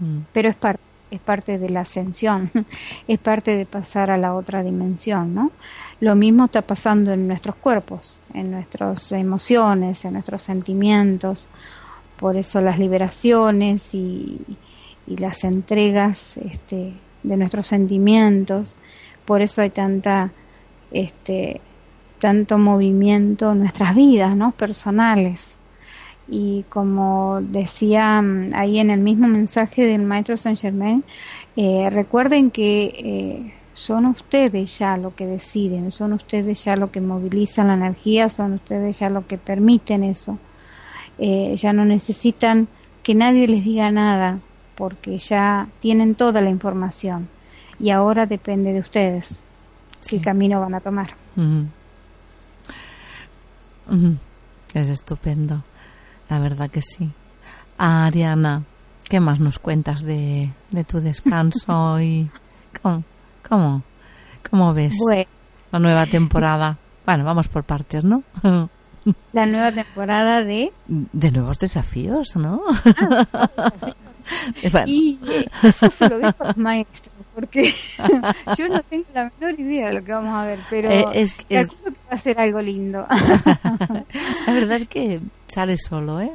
[0.00, 0.20] Mm.
[0.32, 2.50] pero es parte es parte de la ascensión,
[3.08, 5.52] es parte de pasar a la otra dimensión, ¿no?
[6.00, 11.46] Lo mismo está pasando en nuestros cuerpos, en nuestras emociones, en nuestros sentimientos,
[12.18, 14.40] por eso las liberaciones y,
[15.06, 18.76] las entregas este, de nuestros sentimientos,
[19.24, 20.32] por eso hay tanta,
[20.90, 21.62] este,
[22.18, 24.52] tanto movimiento en nuestras vidas, ¿no?
[24.52, 25.56] Personales.
[26.28, 31.02] Y como decía mm, ahí en el mismo mensaje del maestro Saint Germain,
[31.56, 37.00] eh, recuerden que eh, son ustedes ya lo que deciden, son ustedes ya lo que
[37.00, 40.36] movilizan la energía, son ustedes ya lo que permiten eso.
[41.18, 42.66] Eh, ya no necesitan
[43.04, 44.40] que nadie les diga nada
[44.74, 47.28] porque ya tienen toda la información
[47.78, 49.42] y ahora depende de ustedes
[50.00, 50.16] Sí.
[50.18, 51.08] qué camino van a tomar.
[54.74, 55.62] Es estupendo,
[56.28, 57.10] la verdad que sí.
[57.78, 58.62] Ah, Ariana,
[59.08, 62.28] ¿qué más nos cuentas de, de tu descanso y
[62.82, 63.02] cómo,
[63.48, 63.82] cómo,
[64.50, 65.24] cómo ves Bueno.
[65.72, 66.76] la nueva temporada?
[67.06, 68.22] Bueno, vamos por partes, ¿no?
[69.32, 72.60] La nueva temporada de De nuevos desafíos, ¿no?
[74.70, 77.72] Bueno, Y eh, eso se lo dejo a los maestros, porque
[78.58, 81.32] yo no tengo la menor idea de lo que vamos a ver, pero Eh, es
[81.32, 83.06] que- es- calculo que va a ser algo lindo.
[83.08, 86.30] la verdad es que sale solo, ¿eh?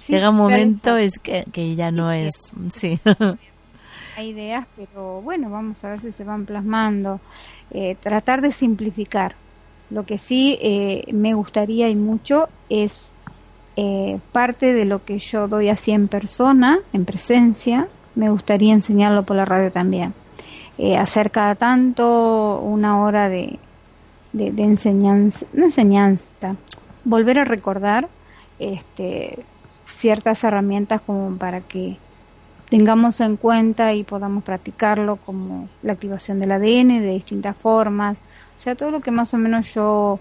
[0.00, 2.34] Sí, Llega un momento es que, que ya no es...
[2.70, 2.98] Sí.
[4.16, 7.20] Hay ideas, pero bueno, vamos a ver si se van plasmando.
[7.70, 9.34] Eh, tratar de simplificar.
[9.90, 13.12] Lo que sí eh, me gustaría y mucho es
[13.76, 19.24] eh, parte de lo que yo doy así en persona, en presencia, me gustaría enseñarlo
[19.24, 20.14] por la radio también.
[20.78, 23.58] Eh, hacer cada tanto una hora de,
[24.32, 26.56] de, de enseñanza, no enseñanza,
[27.04, 28.08] volver a recordar
[28.58, 29.44] este,
[29.84, 31.98] ciertas herramientas como para que
[32.68, 38.18] tengamos en cuenta y podamos practicarlo como la activación del ADN de distintas formas,
[38.56, 40.18] o sea, todo lo que más o menos yo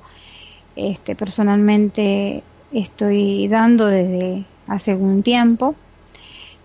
[0.75, 5.75] este, personalmente estoy dando desde hace algún tiempo.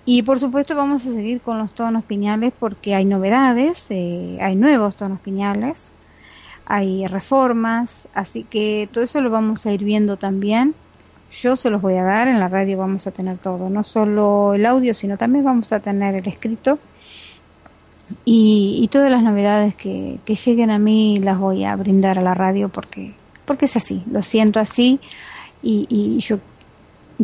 [0.05, 4.57] Y por supuesto vamos a seguir con los tonos piñales porque hay novedades, eh, hay
[4.57, 5.85] nuevos tonos piñales,
[6.67, 10.75] hay reformas, así que todo eso lo vamos a ir viendo también.
[11.33, 14.55] Yo se los voy a dar, en la radio vamos a tener todo, no solo
[14.55, 16.79] el audio, sino también vamos a tener el escrito.
[18.25, 22.23] Y, y todas las novedades que, que lleguen a mí las voy a brindar a
[22.23, 23.15] la radio porque,
[23.45, 24.99] porque es así, lo siento así
[25.63, 26.41] y, y yo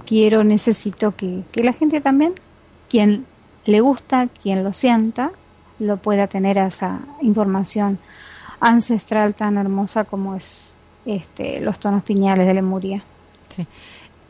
[0.05, 2.35] quiero, necesito que, que la gente también,
[2.88, 3.27] quien
[3.64, 5.33] le gusta, quien lo sienta,
[5.79, 7.99] lo pueda tener a esa información
[8.61, 10.71] ancestral tan hermosa como es
[11.05, 13.03] este, los tonos piñales de Lemuria.
[13.49, 13.66] Sí.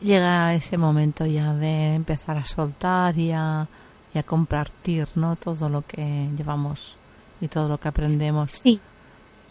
[0.01, 3.67] Llega ese momento ya de empezar a soltar y a,
[4.13, 5.35] y a compartir, ¿no?
[5.35, 6.95] Todo lo que llevamos
[7.41, 8.51] y todo lo que aprendemos.
[8.51, 8.79] Sí.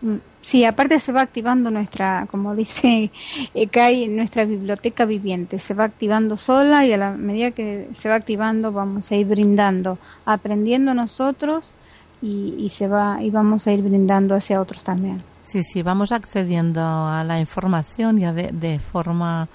[0.03, 3.11] Mm, Sí, aparte se va activando nuestra, como dice
[3.53, 5.59] eh, Kai, nuestra biblioteca viviente.
[5.59, 9.27] Se va activando sola y a la medida que se va activando vamos a ir
[9.27, 11.75] brindando, aprendiendo nosotros
[12.23, 15.21] y, y se va y vamos a ir brindando hacia otros también.
[15.43, 19.49] Sí, sí, vamos accediendo a la información ya de, de forma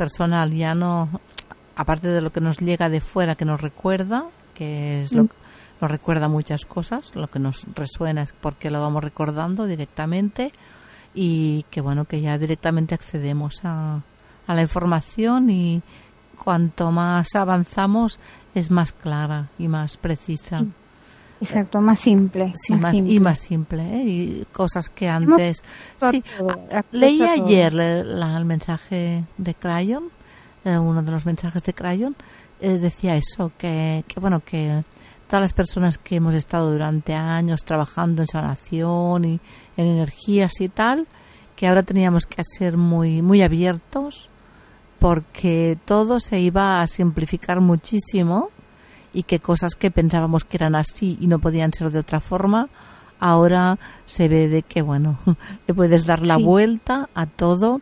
[0.00, 1.10] personal, ya no,
[1.76, 5.28] aparte de lo que nos llega de fuera que nos recuerda, que es lo Mm.
[5.82, 10.52] nos recuerda muchas cosas, lo que nos resuena es porque lo vamos recordando directamente
[11.14, 14.00] y que bueno, que ya directamente accedemos a,
[14.46, 15.82] a la información y
[16.42, 18.20] cuanto más avanzamos
[18.54, 20.64] es más clara y más precisa.
[21.40, 22.52] Exacto, más simple.
[22.56, 23.14] Sí, más, simple.
[23.14, 24.04] y más simple, ¿eh?
[24.04, 25.62] y cosas que antes...
[26.10, 26.22] Sí,
[26.92, 30.04] leí ayer la- el mensaje de Crayon,
[30.64, 32.14] eh, uno de los mensajes de Crayon,
[32.60, 34.82] eh, decía eso, que, que bueno, que
[35.28, 39.40] todas las personas que hemos estado durante años trabajando en sanación y
[39.76, 41.06] en energías y tal,
[41.56, 44.28] que ahora teníamos que ser muy, muy abiertos
[44.98, 48.50] porque todo se iba a simplificar muchísimo
[49.12, 52.68] y que cosas que pensábamos que eran así y no podían ser de otra forma,
[53.18, 55.18] ahora se ve de que, bueno,
[55.66, 56.44] le puedes dar la Sí.
[56.44, 57.80] vuelta a todo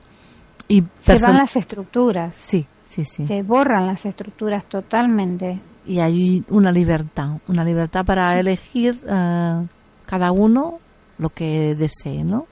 [0.68, 3.26] y Se van las estructuras, Sí, sí, sí.
[3.26, 5.60] se borran las estructuras totalmente.
[5.86, 8.38] Y hay una libertad, una libertad para Sí.
[8.40, 9.66] elegir eh,
[10.06, 10.78] cada uno
[11.18, 12.46] lo que desee, ¿no?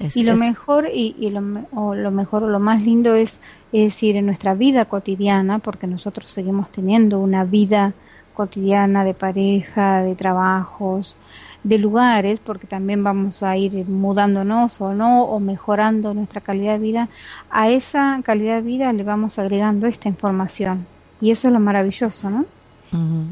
[0.00, 1.42] Es- Y lo es- mejor y, y lo,
[1.74, 3.40] o lo mejor o lo más lindo es,
[3.72, 7.92] es decir en nuestra vida cotidiana, porque nosotros seguimos teniendo una vida
[8.34, 11.16] cotidiana de pareja, de trabajos,
[11.64, 16.78] de lugares, porque también vamos a ir mudándonos o no, o mejorando nuestra calidad de
[16.78, 17.08] vida.
[17.50, 20.86] A esa calidad de vida le vamos agregando esta información.
[21.20, 22.44] Y eso es lo maravilloso, ¿no?
[22.92, 23.24] Ujú.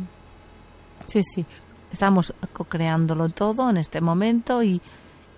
[1.07, 1.47] Sí, sí.
[1.93, 4.81] Estamos co-creándolo todo en este momento y,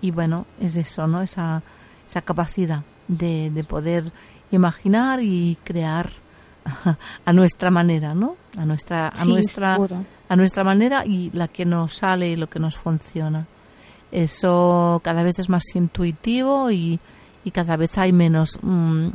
[0.00, 1.22] y bueno, es eso, ¿no?
[1.22, 1.62] Esa,
[2.06, 4.12] esa capacidad de, de poder
[4.50, 6.11] imaginar y crear
[7.24, 8.37] a nuestra manera, ¿no?
[8.56, 10.04] A nuestra, a Sí, nuestra, seguro.
[10.28, 13.46] a nuestra manera y la que nos sale y lo que nos funciona.
[14.11, 16.98] Eso cada vez es más intuitivo y,
[17.44, 19.08] y cada vez hay menos, mm,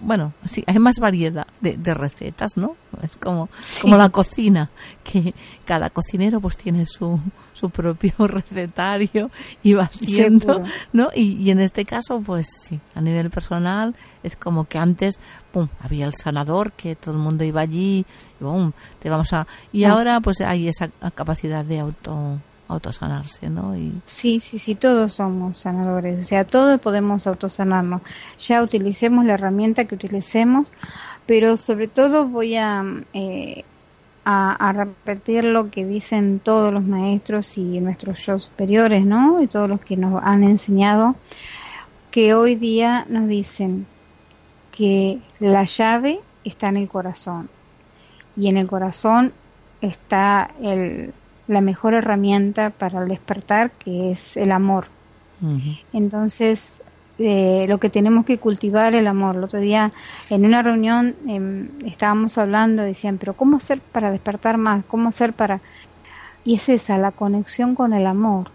[0.00, 2.76] bueno, sí, hay más variedad de, de recetas, ¿no?
[3.02, 3.48] Es como,
[3.80, 4.70] como la cocina,
[5.02, 5.32] que
[5.64, 7.20] cada cocinero pues tiene su,
[7.52, 9.30] su propio recetario
[9.62, 10.70] y va haciendo, Seguro.
[10.92, 11.08] ¿no?
[11.14, 15.18] Y, y en este caso, pues sí, a nivel personal es como que antes,
[15.52, 18.04] pum, había el sanador, que todo el mundo iba allí,
[18.40, 19.46] y pum, te vamos a...
[19.72, 19.92] Y Ah.
[19.92, 23.76] ahora pues hay esa capacidad de auto autosanarse, ¿no?
[23.76, 28.02] Y Sí, sí, sí, todos somos sanadores, o sea, todos podemos autosanarnos.
[28.38, 30.68] Ya utilicemos la herramienta que utilicemos,
[31.26, 33.64] pero sobre todo voy a, eh,
[34.24, 39.42] a, a repetir lo que dicen todos los maestros y nuestros yo superiores, ¿no?
[39.42, 41.16] Y todos los que nos han enseñado,
[42.10, 43.86] que hoy día nos dicen
[44.70, 47.48] que la llave está en el corazón
[48.36, 49.32] y en el corazón
[49.80, 51.12] está el,
[51.46, 54.86] la mejor herramienta para el despertar, que es el amor.
[55.92, 56.82] Entonces,
[57.18, 59.36] eh, lo que tenemos que cultivar el amor.
[59.36, 59.92] El otro día,
[60.30, 64.84] en una reunión, em, estábamos hablando, decían, pero ¿cómo hacer para despertar más?
[64.86, 65.60] ¿Cómo hacer para...?
[66.44, 68.48] Y es esa, la conexión con el amor.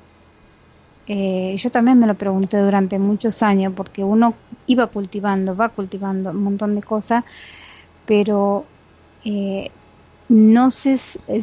[1.07, 4.35] Eh, yo también me lo pregunté durante muchos años, porque uno
[4.67, 7.23] iba cultivando, va cultivando un montón de cosas,
[8.05, 8.65] pero
[9.25, 9.71] eh,
[10.29, 10.97] no se,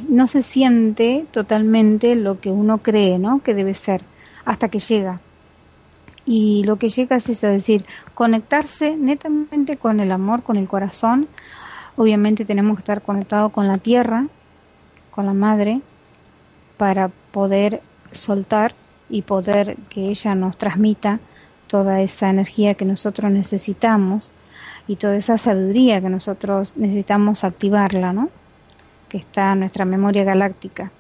[0.09, 3.43] no se siente totalmente lo que uno cree, ¿no?
[3.43, 4.03] Que debe ser,
[4.45, 5.21] hasta que llega.
[6.25, 7.85] Y lo que llega es eso, es decir,
[8.15, 11.29] conectarse netamente con el amor, con el corazón.
[11.97, 14.27] Obviamente tenemos que estar conectados con la tierra,
[15.11, 15.81] con la madre,
[16.77, 17.83] para poder
[18.13, 18.75] soltar
[19.09, 21.21] y poder que ella nos transmita
[21.67, 24.31] toda esa energía que nosotros necesitamos
[24.87, 28.31] y toda esa sabiduría que nosotros necesitamos activarla, ¿no?
[29.09, 30.91] Que está en nuestra memoria galáctica.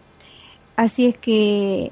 [0.77, 1.91] Así es que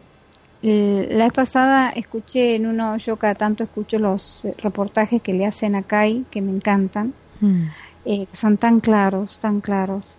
[0.63, 5.45] la vez pasada escuché en uno, yo cada tanto escucho los eh, reportajes que le
[5.45, 7.65] hacen a Kai, que me encantan, Mm.
[8.07, 10.17] eh, que son tan claros, tan claros.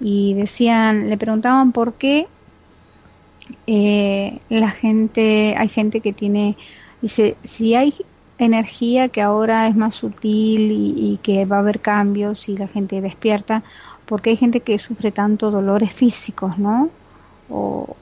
[0.00, 2.26] Y decían, le preguntaban por qué
[3.66, 6.56] eh, la gente, hay gente que tiene,
[7.00, 7.94] dice, si hay
[8.38, 12.68] energía que ahora es más sutil y, y que va a haber cambios y la
[12.68, 13.62] gente despierta,
[14.06, 16.88] porque hay gente que sufre tanto dolores físicos, ¿no?
[17.48, 17.96] O,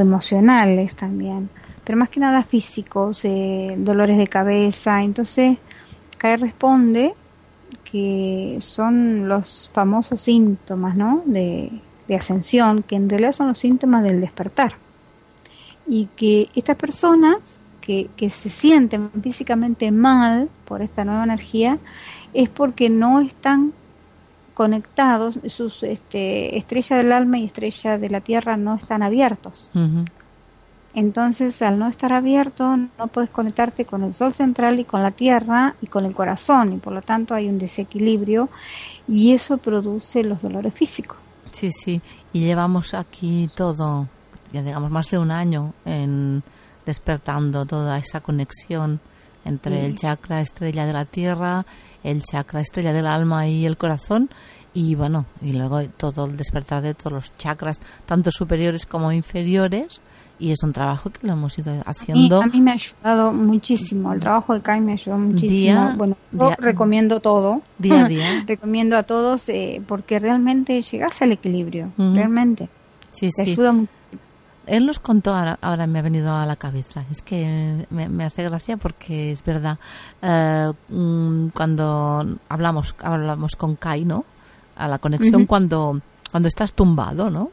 [0.00, 1.48] emocionales también,
[1.84, 5.02] pero más que nada físicos, eh, dolores de cabeza.
[5.02, 5.58] Entonces,
[6.18, 7.14] Kai responde
[7.84, 11.22] que son los famosos síntomas, ¿no?
[11.26, 11.70] De,
[12.16, 14.74] ascensión, que en realidad son los síntomas del despertar.
[15.86, 17.36] Y que estas personas
[17.80, 21.78] que se sienten físicamente mal por esta nueva energía
[22.34, 23.72] es porque no están
[24.54, 29.70] conectados, sus este, estrella del alma y estrella de la tierra no están abiertos.
[30.94, 35.10] Entonces, al no estar abierto, no puedes conectarte con el sol central y con la
[35.10, 38.50] tierra y con el corazón, y por lo tanto hay un desequilibrio
[39.08, 41.16] y eso produce los dolores físicos.
[41.50, 42.00] Sí, sí.
[42.32, 44.08] Y llevamos aquí todo,
[44.52, 46.42] ya digamos, más de un año en
[46.84, 49.00] despertando toda esa conexión
[49.44, 51.64] entre el chakra estrella de la tierra,
[52.04, 54.30] el chakra estrella del alma y el corazón.
[54.74, 60.00] Y bueno, y luego todo el despertar de todos los chakras, tanto superiores como inferiores.
[60.38, 64.12] Y es un trabajo que lo hemos ido haciendo a mí me ha ayudado muchísimo,
[64.12, 65.48] el trabajo de Kai me ayudó muchísimo.
[65.82, 67.60] Día- bueno, yo día- recomiendo todo.
[67.78, 68.26] día a día.
[68.48, 72.68] recomiendo a todos eh, porque realmente llegas al equilibrio, realmente.
[73.12, 73.50] Sí, Te sí.
[73.52, 73.74] ayuda.
[74.72, 78.24] Él nos contó, ahora, ahora me ha venido a la cabeza, es que me, me
[78.24, 79.78] hace gracia porque es verdad,
[80.22, 84.24] eh, mm, cuando hablamos, hablamos con Kai, ¿no?
[84.76, 86.00] A la conexión cuando,
[86.30, 87.50] cuando estás tumbado, ¿no?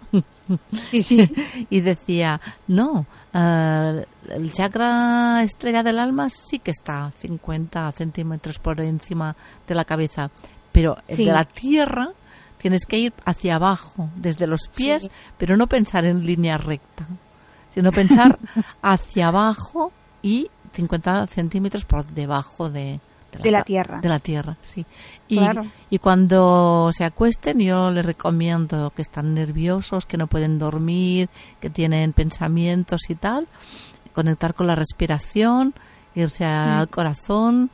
[0.89, 1.30] Sí, sí.
[1.70, 2.39] y decía,
[2.70, 9.36] no, eh, el chakra estrella del alma sí que está 50 centímetros por encima
[9.67, 10.32] de la cabeza,
[10.72, 11.26] pero el Sí.
[11.26, 12.09] de la tierra
[12.60, 15.10] tienes que ir hacia abajo, desde los pies, Sí.
[15.38, 17.07] pero no pensar en línea recta,
[17.68, 18.38] sino pensar
[18.82, 19.91] hacia abajo
[20.22, 22.99] y 50 centímetros por debajo de,
[23.41, 24.01] De la tierra.
[24.01, 24.86] De la tierra, sí.
[25.28, 25.64] Y, Claro.
[25.89, 31.30] y cuando se acuesten, yo les recomiendo que están nerviosos, que no pueden dormir,
[31.60, 33.47] que tienen pensamientos y tal,
[34.14, 35.74] conectar con la respiración,
[36.16, 37.70] irse al corazón,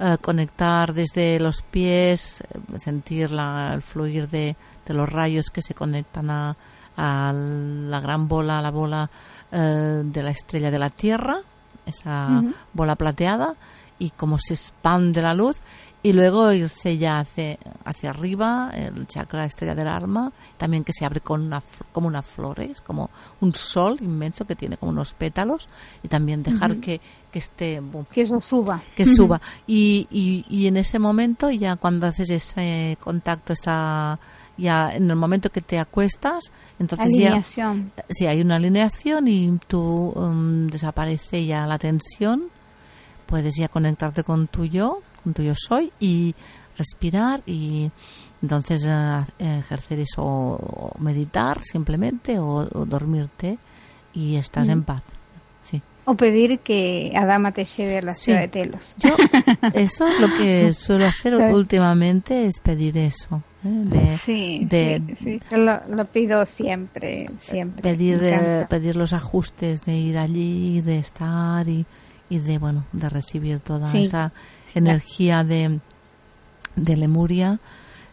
[0.00, 5.60] eh, conectar desde los pies, eh, sentir la- el fluir de, de los rayos que
[5.62, 6.56] se conectan a,
[6.96, 9.10] a la gran bola, a la bola
[9.52, 11.40] eh, de la estrella de la Tierra,
[11.86, 12.42] esa
[12.72, 13.54] bola plateada,
[13.98, 15.56] y cómo se expande la luz,
[16.02, 21.04] y luego irse ya hacia, hacia arriba, el chakra estrella del alma, también que se
[21.04, 23.10] abre con una, como unas flores, como
[23.42, 25.68] un sol inmenso que tiene como unos pétalos,
[26.02, 27.00] y también dejar que,
[27.30, 28.82] que esté boom, Que eso suba.
[28.96, 29.40] que suba.
[29.66, 34.18] Y, y, y en ese momento, ya cuando haces ese contacto, está
[34.56, 36.42] ya en el momento que te acuestas,
[36.78, 37.92] entonces ya Alineación.
[38.10, 39.80] si hay una alineación y tú
[40.14, 42.48] um, desaparece ya la tensión,
[43.26, 46.34] puedes ya conectarte con tu yo, con tu yo soy y
[46.76, 47.90] respirar y
[48.42, 53.58] entonces eh, ejercer eso o meditar simplemente o, o dormirte
[54.12, 55.02] y estás en paz.
[56.10, 58.24] O pedir que Adama te lleve a la Sí.
[58.24, 58.82] ciudad de Telos.
[58.98, 59.14] Yo
[59.74, 63.42] eso es lo que suelo hacer últimamente es pedir eso.
[63.64, 63.68] ¿eh?
[63.68, 67.82] De, Sí, de- sí, sí, yo lo, lo pido siempre, siempre.
[67.82, 71.86] pedir eh, pedir los ajustes de ir allí de estar y,
[72.28, 74.32] y de bueno de recibir toda Sí, esa
[74.74, 75.78] energía de
[76.76, 77.60] de Lemuria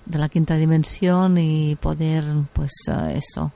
[0.06, 2.24] de la quinta dimensión y poder
[2.54, 3.52] pues eh, eso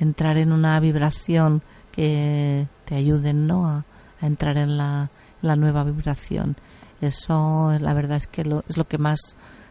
[0.00, 1.62] entrar en una vibración
[1.92, 3.84] que te ayuden no a,
[4.20, 5.10] a entrar en la,
[5.42, 6.56] la nueva vibración
[7.00, 9.18] eso la verdad es que lo, es lo que más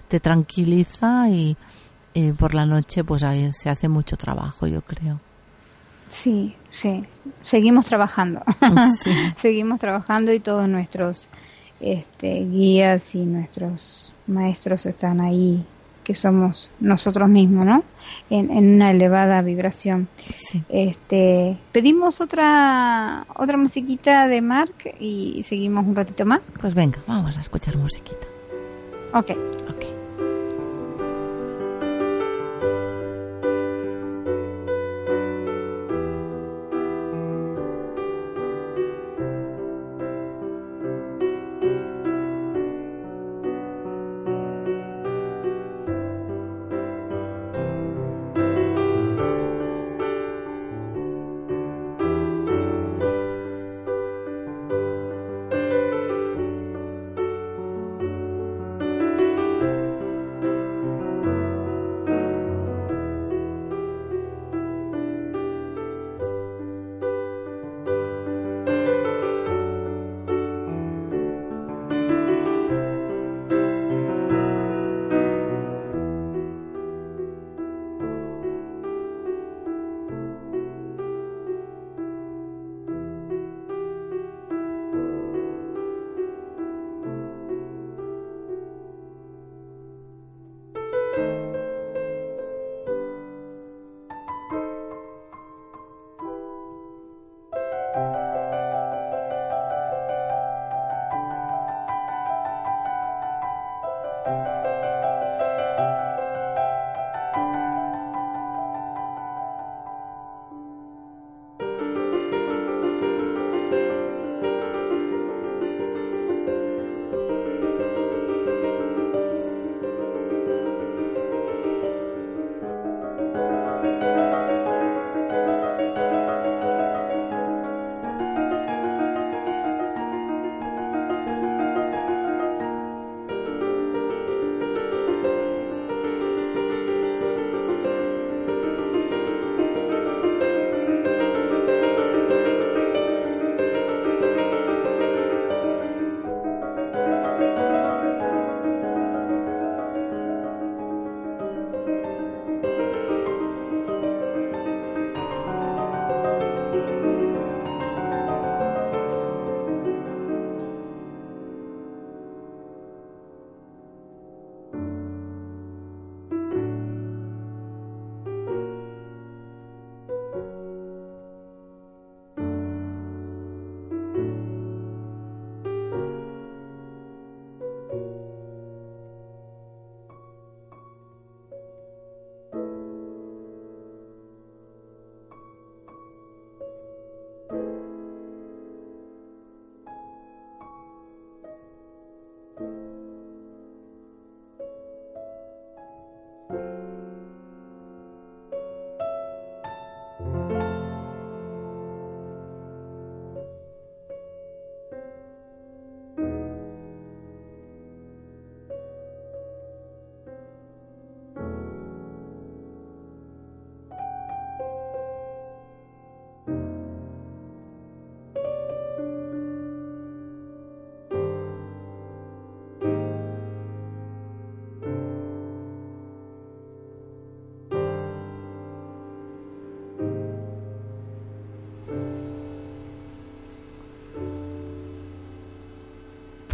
[0.08, 1.58] te tranquiliza y,
[2.14, 5.20] y por la noche pues ahí se hace mucho trabajo yo creo
[6.08, 7.04] Sí, sí.
[7.44, 8.42] Seguimos trabajando.
[9.04, 9.12] Sí.
[9.38, 11.28] Seguimos trabajando y todos nuestros
[11.80, 15.66] este, guías y nuestros maestros están ahí,
[16.06, 17.84] que somos nosotros mismos, ¿no?
[18.30, 20.08] En, en una elevada vibración.
[20.50, 20.64] Sí.
[20.70, 26.40] Este, pedimos otra otra musiquita de Mark y seguimos un ratito más.
[26.62, 28.28] Pues venga, vamos a escuchar musiquita.
[29.14, 29.32] Ok.
[29.70, 29.95] Ok.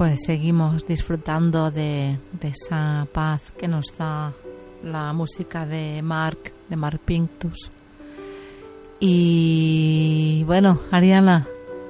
[0.01, 4.33] Pues seguimos disfrutando de, de esa paz que nos da
[4.83, 7.69] la música de Mark, de Mark Pinctus.
[8.99, 11.45] Y bueno, Ariana,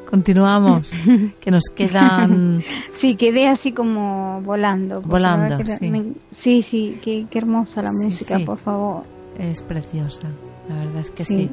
[0.10, 0.92] continuamos,
[1.40, 2.62] que nos quedan...
[2.92, 5.02] Sí, quedé así como volando.
[5.02, 5.90] Volando, que sí.
[5.90, 8.44] me- sí, sí, qué, qué hermosa la Sí, música, sí.
[8.44, 9.04] por favor.
[9.40, 10.28] Es preciosa,
[10.68, 11.50] la verdad es que Sí.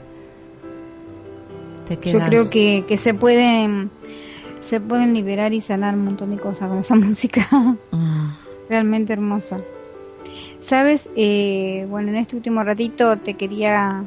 [1.86, 2.28] Te Yo quedas...
[2.28, 3.90] creo que, que se pueden
[4.60, 7.46] se pueden liberar y sanar un montón de cosas con esa música.
[7.90, 8.28] Mm,
[8.68, 9.56] Realmente hermosa.
[10.60, 14.04] Sabes, Eh, bueno, en este último ratito te quería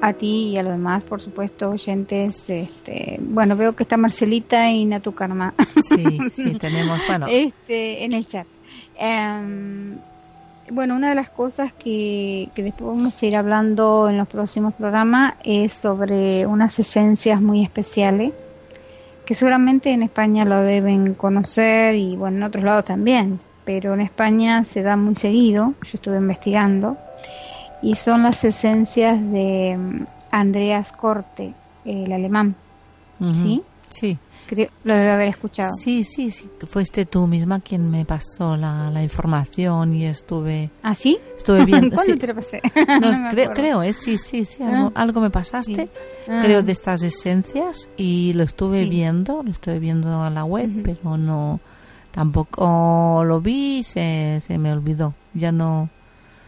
[0.00, 2.50] a ti y a los demás, por supuesto, oyentes.
[2.50, 5.54] Este, bueno, veo que está Marcelita y Natu Karma
[5.88, 7.00] sí, sí, tenemos...
[7.06, 8.46] Bueno, este, en el chat.
[8.96, 9.96] Em,
[10.70, 14.74] bueno, una de las cosas que, que después vamos a ir hablando en los próximos
[14.74, 18.32] programas es sobre unas esencias muy especiales
[19.24, 24.00] que seguramente en España lo deben conocer y bueno, en otros lados también, pero en
[24.02, 26.98] España se da muy seguido, yo estuve investigando,
[27.82, 31.54] y son las esencias de mm, Andreas Corte,
[31.84, 32.54] el alemán,
[33.42, 33.62] ¿sí?
[33.88, 35.70] Sí, Creo, lo debe haber escuchado.
[35.82, 40.94] sí, sí, sí, fuiste tú misma quien me pasó la, la información y estuve, ¿Ah,
[40.94, 41.18] sí?
[41.36, 41.94] estuve viendo...
[41.96, 42.18] ¿Cuándo sí.
[42.18, 42.60] te lo pasé?
[43.00, 43.92] No, No me creo, creo, ¿eh?
[43.94, 45.00] sí, sí, sí, algo, Ah.
[45.02, 45.88] algo me pasaste,
[46.28, 46.40] Ah.
[46.44, 48.90] creo, de estas esencias y lo estuve Sí.
[48.90, 51.60] viendo, lo estuve viendo en la web, pero no,
[52.12, 55.88] tampoco lo vi se, se me olvidó, ya no,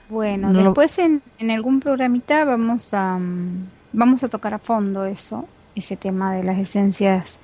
[0.09, 4.59] Bueno, No lo- después en, en algún programita vamos a mm, vamos a tocar a
[4.59, 7.39] fondo eso, ese tema de las esencias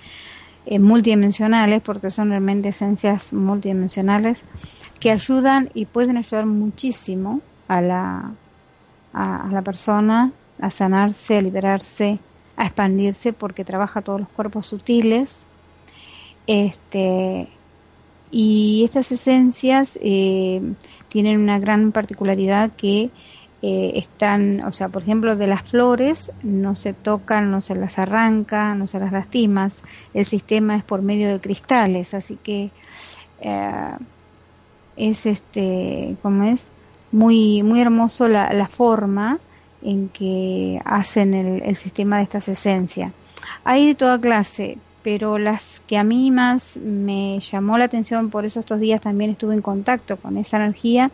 [0.67, 4.43] eh, multidimensionales, porque son realmente esencias multidimensionales
[5.01, 8.33] que ayudan y pueden ayudar muchísimo a la
[9.13, 12.19] a, la persona a sanarse, a liberarse,
[12.57, 15.45] a expandirse, porque trabaja todos los cuerpos sutiles.
[16.47, 17.49] Este
[18.31, 20.63] y estas esencias eh,
[21.09, 23.11] tienen una gran particularidad que
[23.63, 27.97] eh, están, o sea, por ejemplo, de las flores no se tocan, no se las
[27.97, 29.83] arranca, no se las lastimas.
[30.15, 32.71] El sistema es por medio de cristales, así que
[33.41, 33.91] eh,
[34.97, 36.61] es este, como es
[37.13, 39.39] muy muy hermoso la, la forma
[39.81, 43.13] en que hacen el, el sistema de estas esencias.
[43.65, 48.45] Hay de toda clase, pero las que a mí más me llamó la atención, por
[48.45, 51.11] eso estos días también estuve en contacto con esa energía,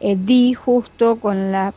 [0.00, 1.72] eh, di justo con la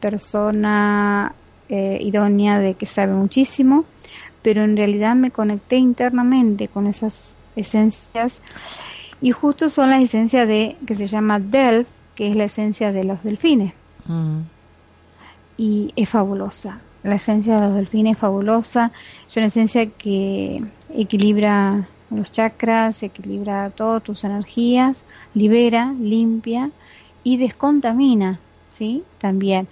[0.00, 1.34] persona
[1.68, 3.84] eh, idónea de que sabe muchísimo,
[4.42, 8.40] pero en realidad me conecté internamente con esas esencias
[9.20, 13.04] Y justo son las esencias de, que se llama Delf, que es la esencia de
[13.04, 13.72] los delfines.
[14.06, 14.40] Mm.
[15.56, 16.80] Y es fabulosa.
[17.02, 18.92] La esencia de los delfines es fabulosa.
[19.26, 20.62] Es una esencia que
[20.94, 26.70] equilibra los chakras, equilibra todas tus energías, libera, limpia
[27.24, 28.38] y descontamina,
[28.70, 29.02] ¿sí?
[29.18, 29.66] También.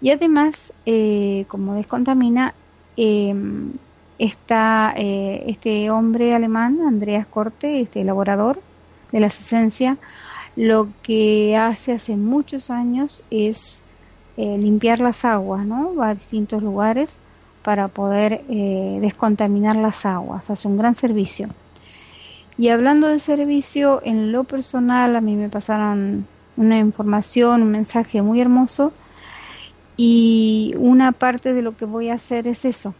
[0.00, 2.54] Y además, eh, como descontamina,
[2.96, 3.34] eh,
[4.18, 8.60] está eh, este hombre alemán, Andreas Corte, este elaborador
[9.12, 9.98] de las esencias,
[10.56, 13.82] lo que hace hace muchos años es
[14.36, 15.94] eh, limpiar las aguas, ¿no?
[15.94, 17.18] Va a distintos lugares
[17.62, 21.48] para poder eh, descontaminar las aguas, hace un gran servicio.
[22.58, 26.26] Y hablando de servicio, en lo personal a mí me pasaron
[26.56, 28.92] una información, un mensaje muy hermoso
[29.96, 32.94] y una parte de lo que voy a hacer es eso.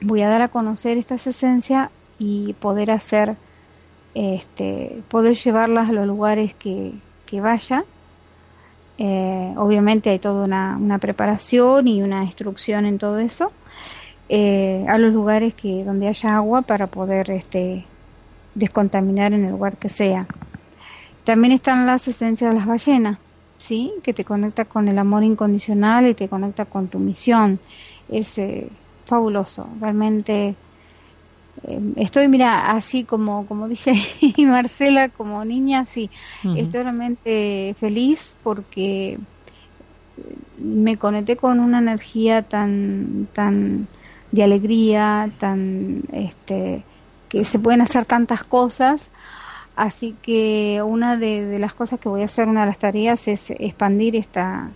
[0.00, 3.36] Voy a dar a conocer estas esencias y poder hacer,
[4.14, 6.92] este, poder llevarlas a los lugares que,
[7.26, 7.84] que vaya.
[8.98, 13.52] Eh, obviamente hay toda una, una preparación y una instrucción en todo eso.
[14.28, 17.84] eh, a los lugares que donde haya agua para poder este,
[18.54, 20.26] descontaminar en el lugar que sea.
[21.24, 23.18] También están las esencias de las ballenas,
[23.58, 23.92] ¿sí?
[24.02, 27.60] Que te conecta con el amor incondicional y te conecta con tu misión.
[28.08, 28.68] Es eh,
[29.04, 30.54] fabuloso, realmente.
[31.64, 33.94] eh, estoy, mira, así como, como dice
[34.38, 36.10] Marcela, como niña, sí.
[36.42, 39.18] Estoy realmente feliz porque
[40.58, 43.86] me conecté con una energía tan, tan
[44.30, 46.84] de alegría, tan, este,
[47.28, 49.08] que se pueden hacer tantas cosas.
[49.74, 53.26] Así que una de, de las cosas que voy a hacer, una de las tareas
[53.28, 54.70] es expandir esta,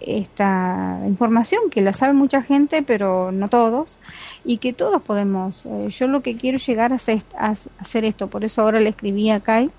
[0.00, 3.98] esta información que la sabe mucha gente, pero no todos,
[4.44, 5.66] y que todos podemos.
[5.66, 8.90] eh, yo lo que quiero llegar a hacer, a hacer esto, por eso ahora le
[8.90, 9.70] escribí a Kai,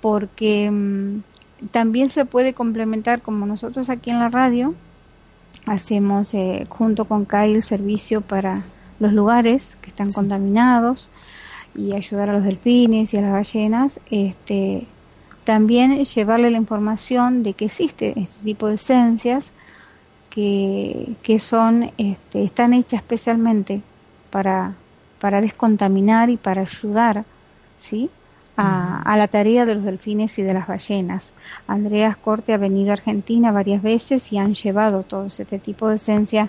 [0.00, 1.22] porque mm,
[1.70, 4.74] también se puede complementar, como nosotros aquí en la radio,
[5.66, 8.64] hacemos eh, junto con Kai el servicio para
[9.00, 11.10] los lugares que están contaminados
[11.76, 14.86] y ayudar a los delfines y a las ballenas, este,
[15.44, 19.52] también llevarle la información de que existe este tipo de esencias
[20.30, 23.80] que, que son, este, están hechas especialmente
[24.30, 24.74] para,
[25.20, 27.24] para descontaminar y para ayudar,
[27.78, 28.10] ¿sí?
[28.58, 31.34] A, a la tarea de los delfines y de las ballenas.
[31.68, 35.96] Andreas Corte ha venido a Argentina varias veces y han llevado todo este tipo de
[35.96, 36.48] esencia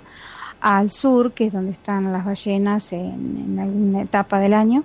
[0.61, 4.83] al sur, que es donde están las ballenas en, alguna etapa del año,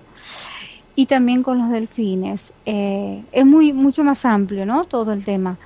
[0.94, 2.52] y también con los delfines.
[2.66, 4.84] Eh, es muy mucho más amplio, ¿no?
[4.84, 5.56] Todo el tema,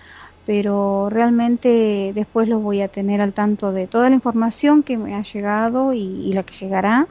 [0.46, 5.14] pero realmente después los voy a tener al tanto de toda la información que me
[5.14, 7.07] ha llegado y, la que llegará,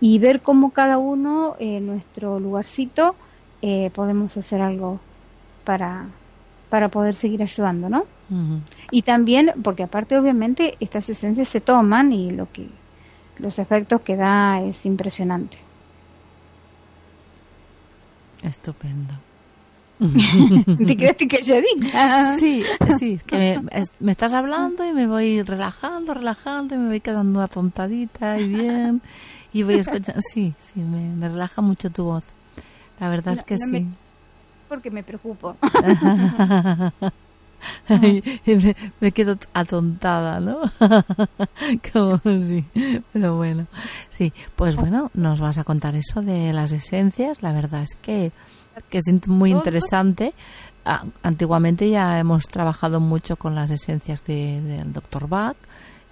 [0.00, 3.16] y ver cómo cada uno en nuestro lugarcito
[3.62, 5.00] eh, podemos hacer algo
[5.64, 6.06] para
[6.74, 8.04] para poder seguir ayudando, ¿no?
[8.90, 12.66] Y también, porque aparte obviamente estas esencias se toman y lo que
[13.38, 15.58] los efectos que da es impresionante.
[18.42, 19.14] Estupendo.
[20.86, 22.36] ¿Te quedaste calladita?
[22.38, 22.64] Sí,
[22.98, 26.88] sí, es que me, es- me estás hablando y me voy relajando, relajando y me
[26.88, 29.00] voy quedando atontadita y bien
[29.52, 30.20] y voy escuchando.
[30.32, 32.24] Sí, sí, me, me relaja mucho tu voz.
[33.00, 33.72] La verdad es que no sí.
[33.72, 33.86] me-
[34.68, 35.56] Porque me preocupo.
[38.46, 40.58] Y me, me quedo atontada, ¿no?
[41.92, 42.64] Como sí,
[43.12, 43.66] pero bueno.
[44.10, 47.42] Sí, pues bueno, nos vas a contar eso de las esencias.
[47.42, 48.32] La verdad es que,
[48.90, 50.34] que es muy interesante.
[50.84, 55.28] Ah, Antiguamente ya hemos trabajado mucho con las esencias de- del Dr.
[55.28, 55.56] Bach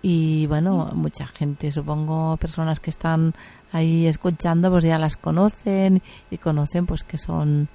[0.03, 3.35] y bueno, mucha gente, supongo, personas que están
[3.73, 7.69] ahí escuchando, pues ya las conocen y conocen pues que son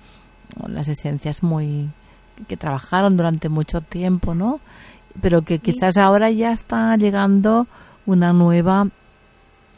[0.67, 1.89] las esencias muy
[2.48, 4.60] que trabajaron durante mucho tiempo, ¿no?
[5.22, 7.68] Pero que quizás ahora ya está llegando
[8.06, 8.88] una nueva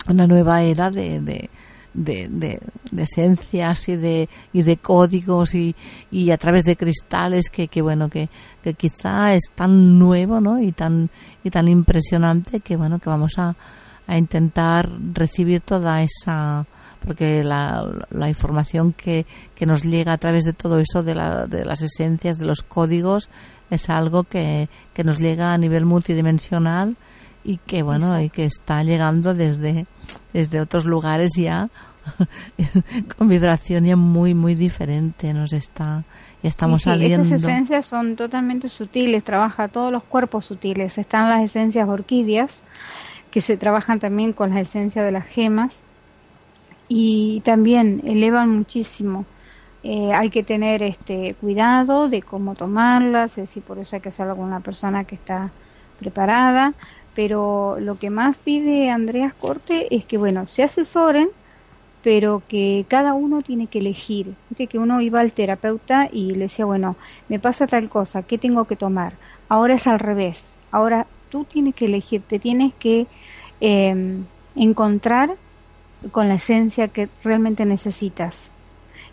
[0.08, 1.50] una nueva era de, de,
[1.94, 5.76] de, de- de esencias y de y de códigos y,
[6.10, 8.30] y a través de cristales que, que bueno que,
[8.64, 10.60] que quizá es tan nuevo ¿no?
[10.62, 11.10] y tan
[11.44, 13.56] y tan impresionante que bueno que vamos a,
[14.08, 16.66] a intentar recibir toda esa
[17.06, 19.26] porque la, la información que,
[19.56, 22.64] que nos llega a través de todo eso de, la, de las esencias de los
[22.64, 23.30] códigos
[23.70, 26.98] es algo que, que nos llega a nivel multidimensional
[27.44, 29.86] y que bueno y que está llegando desde
[30.34, 31.70] desde otros lugares ya
[33.18, 36.04] con vibración ya muy muy diferente nos está
[36.42, 40.98] ya estamos Sí, sí, saliendo Esas esencias son totalmente sutiles, trabaja todos los cuerpos sutiles.
[40.98, 42.62] Están las esencias orquídeas,
[43.30, 45.82] que se trabajan también con las esencias de las gemas,
[46.90, 49.26] y también elevan muchísimo
[49.82, 54.10] eh, hay que tener este cuidado de cómo tomarlas, es decir, por eso hay que
[54.10, 55.52] hacerlo con una persona que está
[56.00, 56.74] preparada,
[57.16, 61.30] pero lo que más pide Andreas Corte es que, bueno, se asesoren,
[62.04, 64.36] pero que cada uno tiene que elegir.
[64.50, 66.96] Viste que uno iba al terapeuta y le decía, bueno,
[67.30, 69.14] me pasa tal cosa, ¿qué tengo que tomar?
[69.48, 73.08] Ahora es al revés, ahora tú tienes que elegir, te tienes que
[73.62, 74.18] eh,
[74.56, 75.38] encontrar
[76.12, 78.50] con la esencia que realmente necesitas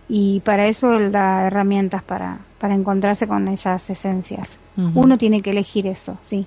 [0.09, 4.59] y para eso él da herramientas para, para encontrarse con esas esencias.
[4.95, 6.47] Uno tiene que elegir eso, sí.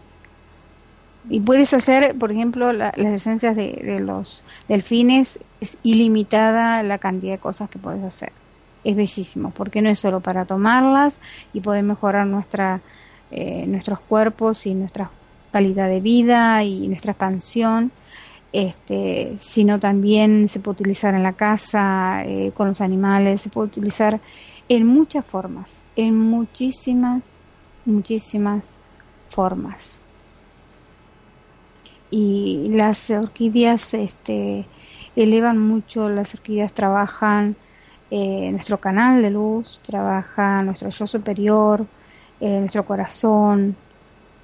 [1.29, 6.97] Y puedes hacer, por ejemplo, la- las esencias de, de los delfines, es ilimitada la
[6.97, 8.31] cantidad de cosas que puedes hacer.
[8.85, 11.17] Es bellísimo, porque no es solo para tomarlas
[11.53, 12.79] y poder mejorar nuestra,
[13.31, 15.11] eh, nuestros cuerpos y nuestra
[15.51, 17.91] calidad de vida y nuestra expansión,
[18.51, 23.67] este, sino también se puede utilizar en la casa, eh, con los animales, se puede
[23.67, 24.19] utilizar
[24.67, 27.23] en muchas formas, en muchísimas,
[27.85, 28.65] muchísimas
[29.29, 29.97] formas.
[32.11, 34.65] Y las orquídeas este,
[35.15, 37.55] elevan mucho, las orquídeas trabajan
[38.11, 41.85] eh, nuestro canal de luz, trabaja nuestro yo superior,
[42.39, 43.75] eh, nuestro corazón,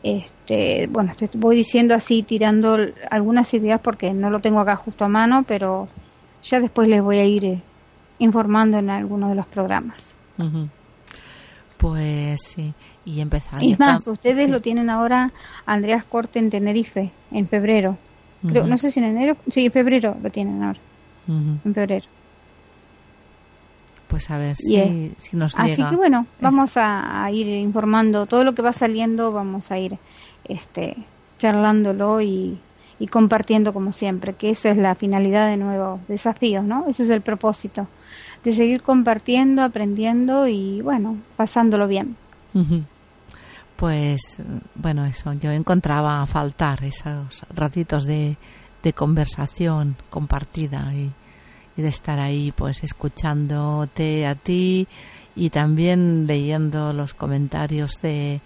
[0.06, 2.78] este, bueno, te voy diciendo así, tirando
[3.10, 5.88] algunas ideas porque no lo tengo acá justo a mano, pero
[6.44, 7.62] ya después les voy a ir eh,
[8.20, 10.16] informando en alguno de los programas.
[11.78, 13.64] Pues sí, y empezar.
[13.64, 14.52] Y es más, ustedes sí.
[14.52, 15.32] lo tienen ahora,
[15.66, 17.98] Andreas Corte en Tenerife, en febrero.
[18.48, 20.80] Creo, no sé si en enero, sí, en febrero lo tienen ahora,
[21.28, 22.06] en febrero.
[24.16, 25.90] Pues a ver si, es- si nos Así llega.
[25.90, 29.98] que bueno, vamos a, a ir informando todo lo que va saliendo, vamos a ir
[30.46, 30.96] este
[31.38, 32.58] charlándolo y,
[32.98, 36.86] y compartiendo como siempre, que esa es la finalidad de nuevos desafíos, ¿no?
[36.88, 37.90] Ese es el propósito,
[38.46, 42.16] de seguir compartiendo, aprendiendo y bueno, pasándolo bien.
[43.76, 44.38] Pues
[44.76, 48.38] bueno, eso, yo encontraba a faltar esos ratitos de,
[48.82, 51.12] de conversación compartida y,
[51.78, 54.88] y de estar ahí pues escuchándote a ti
[55.36, 58.42] y también leyendo los comentarios de,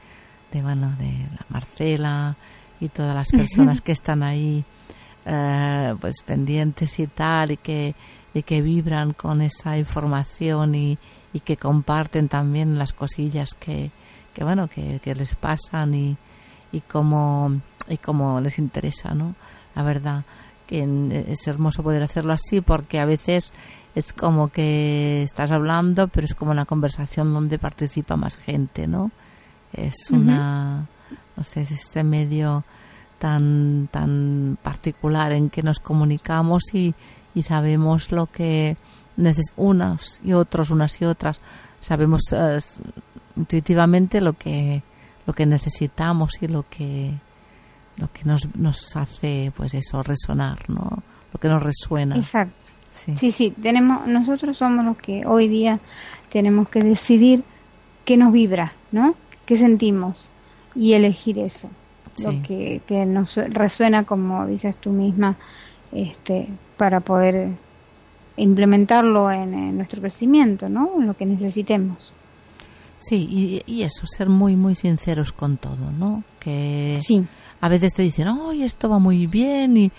[0.51, 2.36] de bueno, de la Marcela
[2.80, 4.63] y todas las personas que están ahí
[5.25, 7.95] eh, pues pendientes y tal y que
[8.34, 10.99] y que vibran con esa información y,
[11.34, 13.91] y que comparten también las cosillas que,
[14.34, 16.17] que bueno que, que les pasan y,
[16.71, 19.36] y cómo y cómo les interesa no
[19.75, 20.25] la verdad
[20.70, 20.86] que
[21.28, 23.53] es hermoso poder hacerlo así porque a veces
[23.95, 29.09] es como que estás hablando pero es como una conversación donde participa más gente no
[29.74, 30.88] es una
[31.36, 32.63] no sé es este medio
[33.17, 36.93] tan tan particular en que nos comunicamos y,
[37.34, 38.78] y sabemos lo que
[39.17, 41.41] neces unas y otros unas y otras
[41.80, 42.59] sabemos eh,
[43.36, 44.84] intuitivamente lo que
[45.26, 47.15] lo que necesitamos y lo que
[47.99, 52.53] lo que nos, nos hace pues eso resonar no lo que nos resuena Exacto.
[52.87, 55.79] sí Sí, sí, tenemos, nosotros somos los que hoy día
[56.29, 57.43] tenemos que decidir
[58.05, 59.13] qué nos vibra, ¿no?
[59.45, 60.29] ¿Qué sentimos?
[60.75, 61.69] Y elegir eso,
[62.17, 65.37] lo que, que nos resuena, como dices tú misma,
[65.91, 66.47] este,
[66.77, 67.49] para poder
[68.37, 70.93] implementarlo en, en nuestro crecimiento, ¿no?
[70.99, 72.13] En lo que necesitemos.
[72.97, 76.23] Sí, y, y eso, ser muy, muy sinceros con todo, ¿no?
[76.39, 77.25] Que Sí,
[77.62, 79.78] a veces te dicen, ¡ay, esto va muy bien!
[79.78, 79.91] Y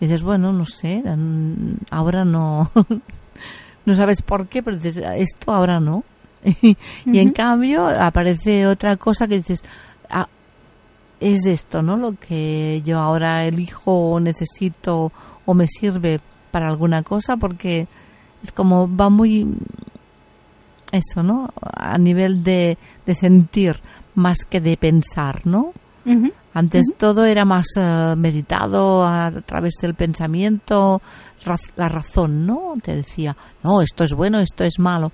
[0.00, 2.70] dices, bueno, no sé, mm, ahora no.
[3.84, 6.04] no sabes por qué, pero dices, esto ahora no.
[6.62, 9.64] y en cambio aparece otra cosa que dices,
[10.08, 10.28] ah,
[11.20, 11.96] es esto, ¿no?
[11.96, 15.10] Lo que yo ahora elijo o necesito
[15.44, 17.88] o me sirve para alguna cosa porque
[18.42, 19.46] es como va muy
[20.92, 21.50] eso, ¿no?
[21.60, 23.80] A nivel de, de sentir
[24.14, 25.72] más que de pensar, ¿no?
[26.58, 31.00] Antes todo era más eh, meditado a, través del pensamiento,
[31.44, 32.74] raz- la razón, ¿no?
[32.82, 35.12] Te decía, no, esto es bueno, esto es malo.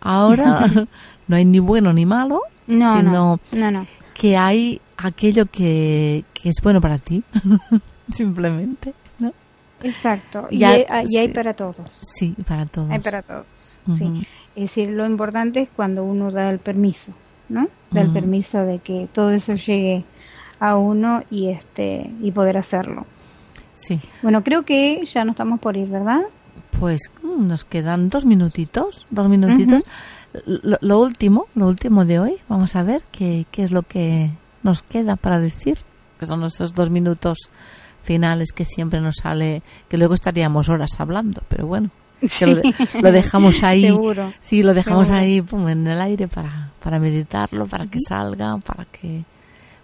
[0.00, 0.66] Ahora
[1.28, 3.86] no hay ni bueno ni malo, no, sino no, no, no.
[4.14, 7.22] que hay aquello que, que es bueno para ti,
[8.10, 9.32] simplemente, ¿no?
[9.82, 10.48] Exacto.
[10.50, 11.32] Y, hay, y hay sí.
[11.32, 11.88] para todos.
[12.16, 12.90] Sí, para todos.
[12.90, 13.46] Hay para todos.
[13.86, 13.96] Ujú.
[13.96, 14.26] Sí.
[14.56, 17.12] Es decir, lo importante es cuando uno da el permiso,
[17.48, 17.68] ¿no?
[17.90, 20.04] Da el permiso de que todo eso llegue
[20.60, 23.06] a uno y este y poder hacerlo.
[23.74, 26.20] Sí, Bueno, creo que ya no estamos por ir, ¿verdad?
[26.78, 29.82] pues mm, nos quedan dos minutitos, dos minutitos.
[30.46, 34.30] lo, lo último, lo último de hoy, vamos a ver qué, qué es lo que
[34.62, 35.78] nos queda para decir,
[36.18, 37.38] que son esos dos minutos
[38.02, 41.90] finales que siempre nos sale, que luego estaríamos horas hablando, pero bueno,
[42.40, 43.82] lo, de- lo dejamos ahí.
[43.82, 44.32] Seguro.
[44.40, 45.22] Sí, lo dejamos Seguro.
[45.24, 49.24] ahí pum, en el aire para, para meditarlo, para que salga, para que,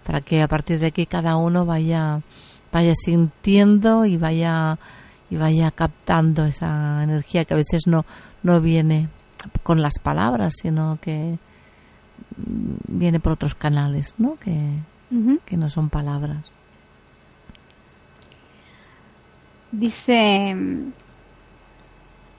[0.07, 2.21] para que a partir de aquí cada uno vaya,
[2.71, 4.79] vaya sintiendo y vaya,
[5.29, 8.05] y vaya captando esa energía que a veces no,
[8.41, 9.09] no viene
[9.63, 11.37] con las palabras, sino que
[12.37, 14.37] mm, viene por otros canales, ¿no?
[14.37, 14.57] Que,
[15.45, 16.45] que no son palabras.
[19.71, 20.91] Dice, mm,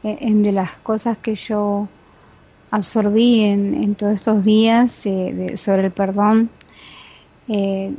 [0.04, 1.88] en en de las cosas que yo
[2.70, 6.48] absorbí en, en todos estos días eh, de- sobre el perdón,
[7.48, 7.94] eh,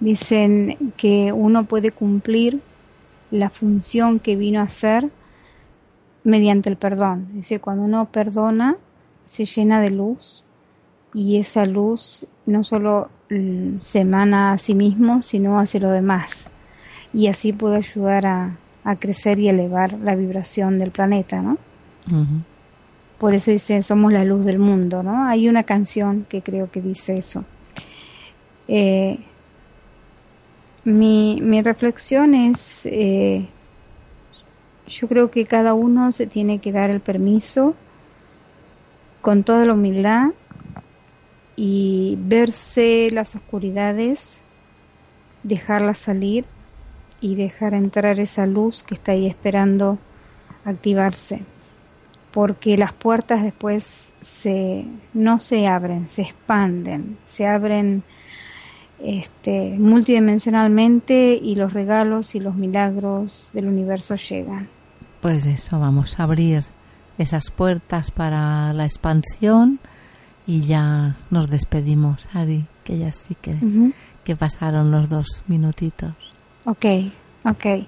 [0.00, 2.60] dicen que uno puede cumplir
[3.30, 5.10] la función que vino a hacer
[6.24, 7.26] mediante el perdón.
[7.30, 8.76] Es decir, cuando uno perdona,
[9.24, 10.44] se llena de luz
[11.14, 16.50] y esa luz no solo mm, se emana a sí mismo, sino hacia los demás
[17.12, 21.58] y así puede ayudar a, a crecer y elevar la vibración del planeta, ¿no?
[23.18, 25.26] Por eso dice, somos la luz del mundo, ¿no?
[25.26, 27.44] Hay una canción que creo que dice eso.
[28.72, 29.18] Eh,
[30.84, 33.48] mi, mi reflexión es, eh,
[34.86, 37.74] yo creo que cada uno se tiene que dar el permiso
[39.22, 40.28] con toda la humildad
[41.56, 44.38] y verse las oscuridades,
[45.42, 46.44] dejarlas salir
[47.20, 49.98] y dejar entrar esa luz que está ahí esperando
[50.64, 51.42] activarse.
[52.30, 58.04] Porque las puertas después se no se abren, se expanden, se abren
[59.02, 64.68] este multidimensionalmente y los regalos y los milagros del universo llegan.
[65.20, 66.64] Pues eso, vamos a abrir
[67.18, 69.78] esas puertas para la expansión
[70.46, 73.56] y ya nos despedimos, Ari, que ya sí que,
[74.24, 76.14] que pasaron los dos minutitos.
[76.64, 76.86] Ok,
[77.44, 77.86] ok.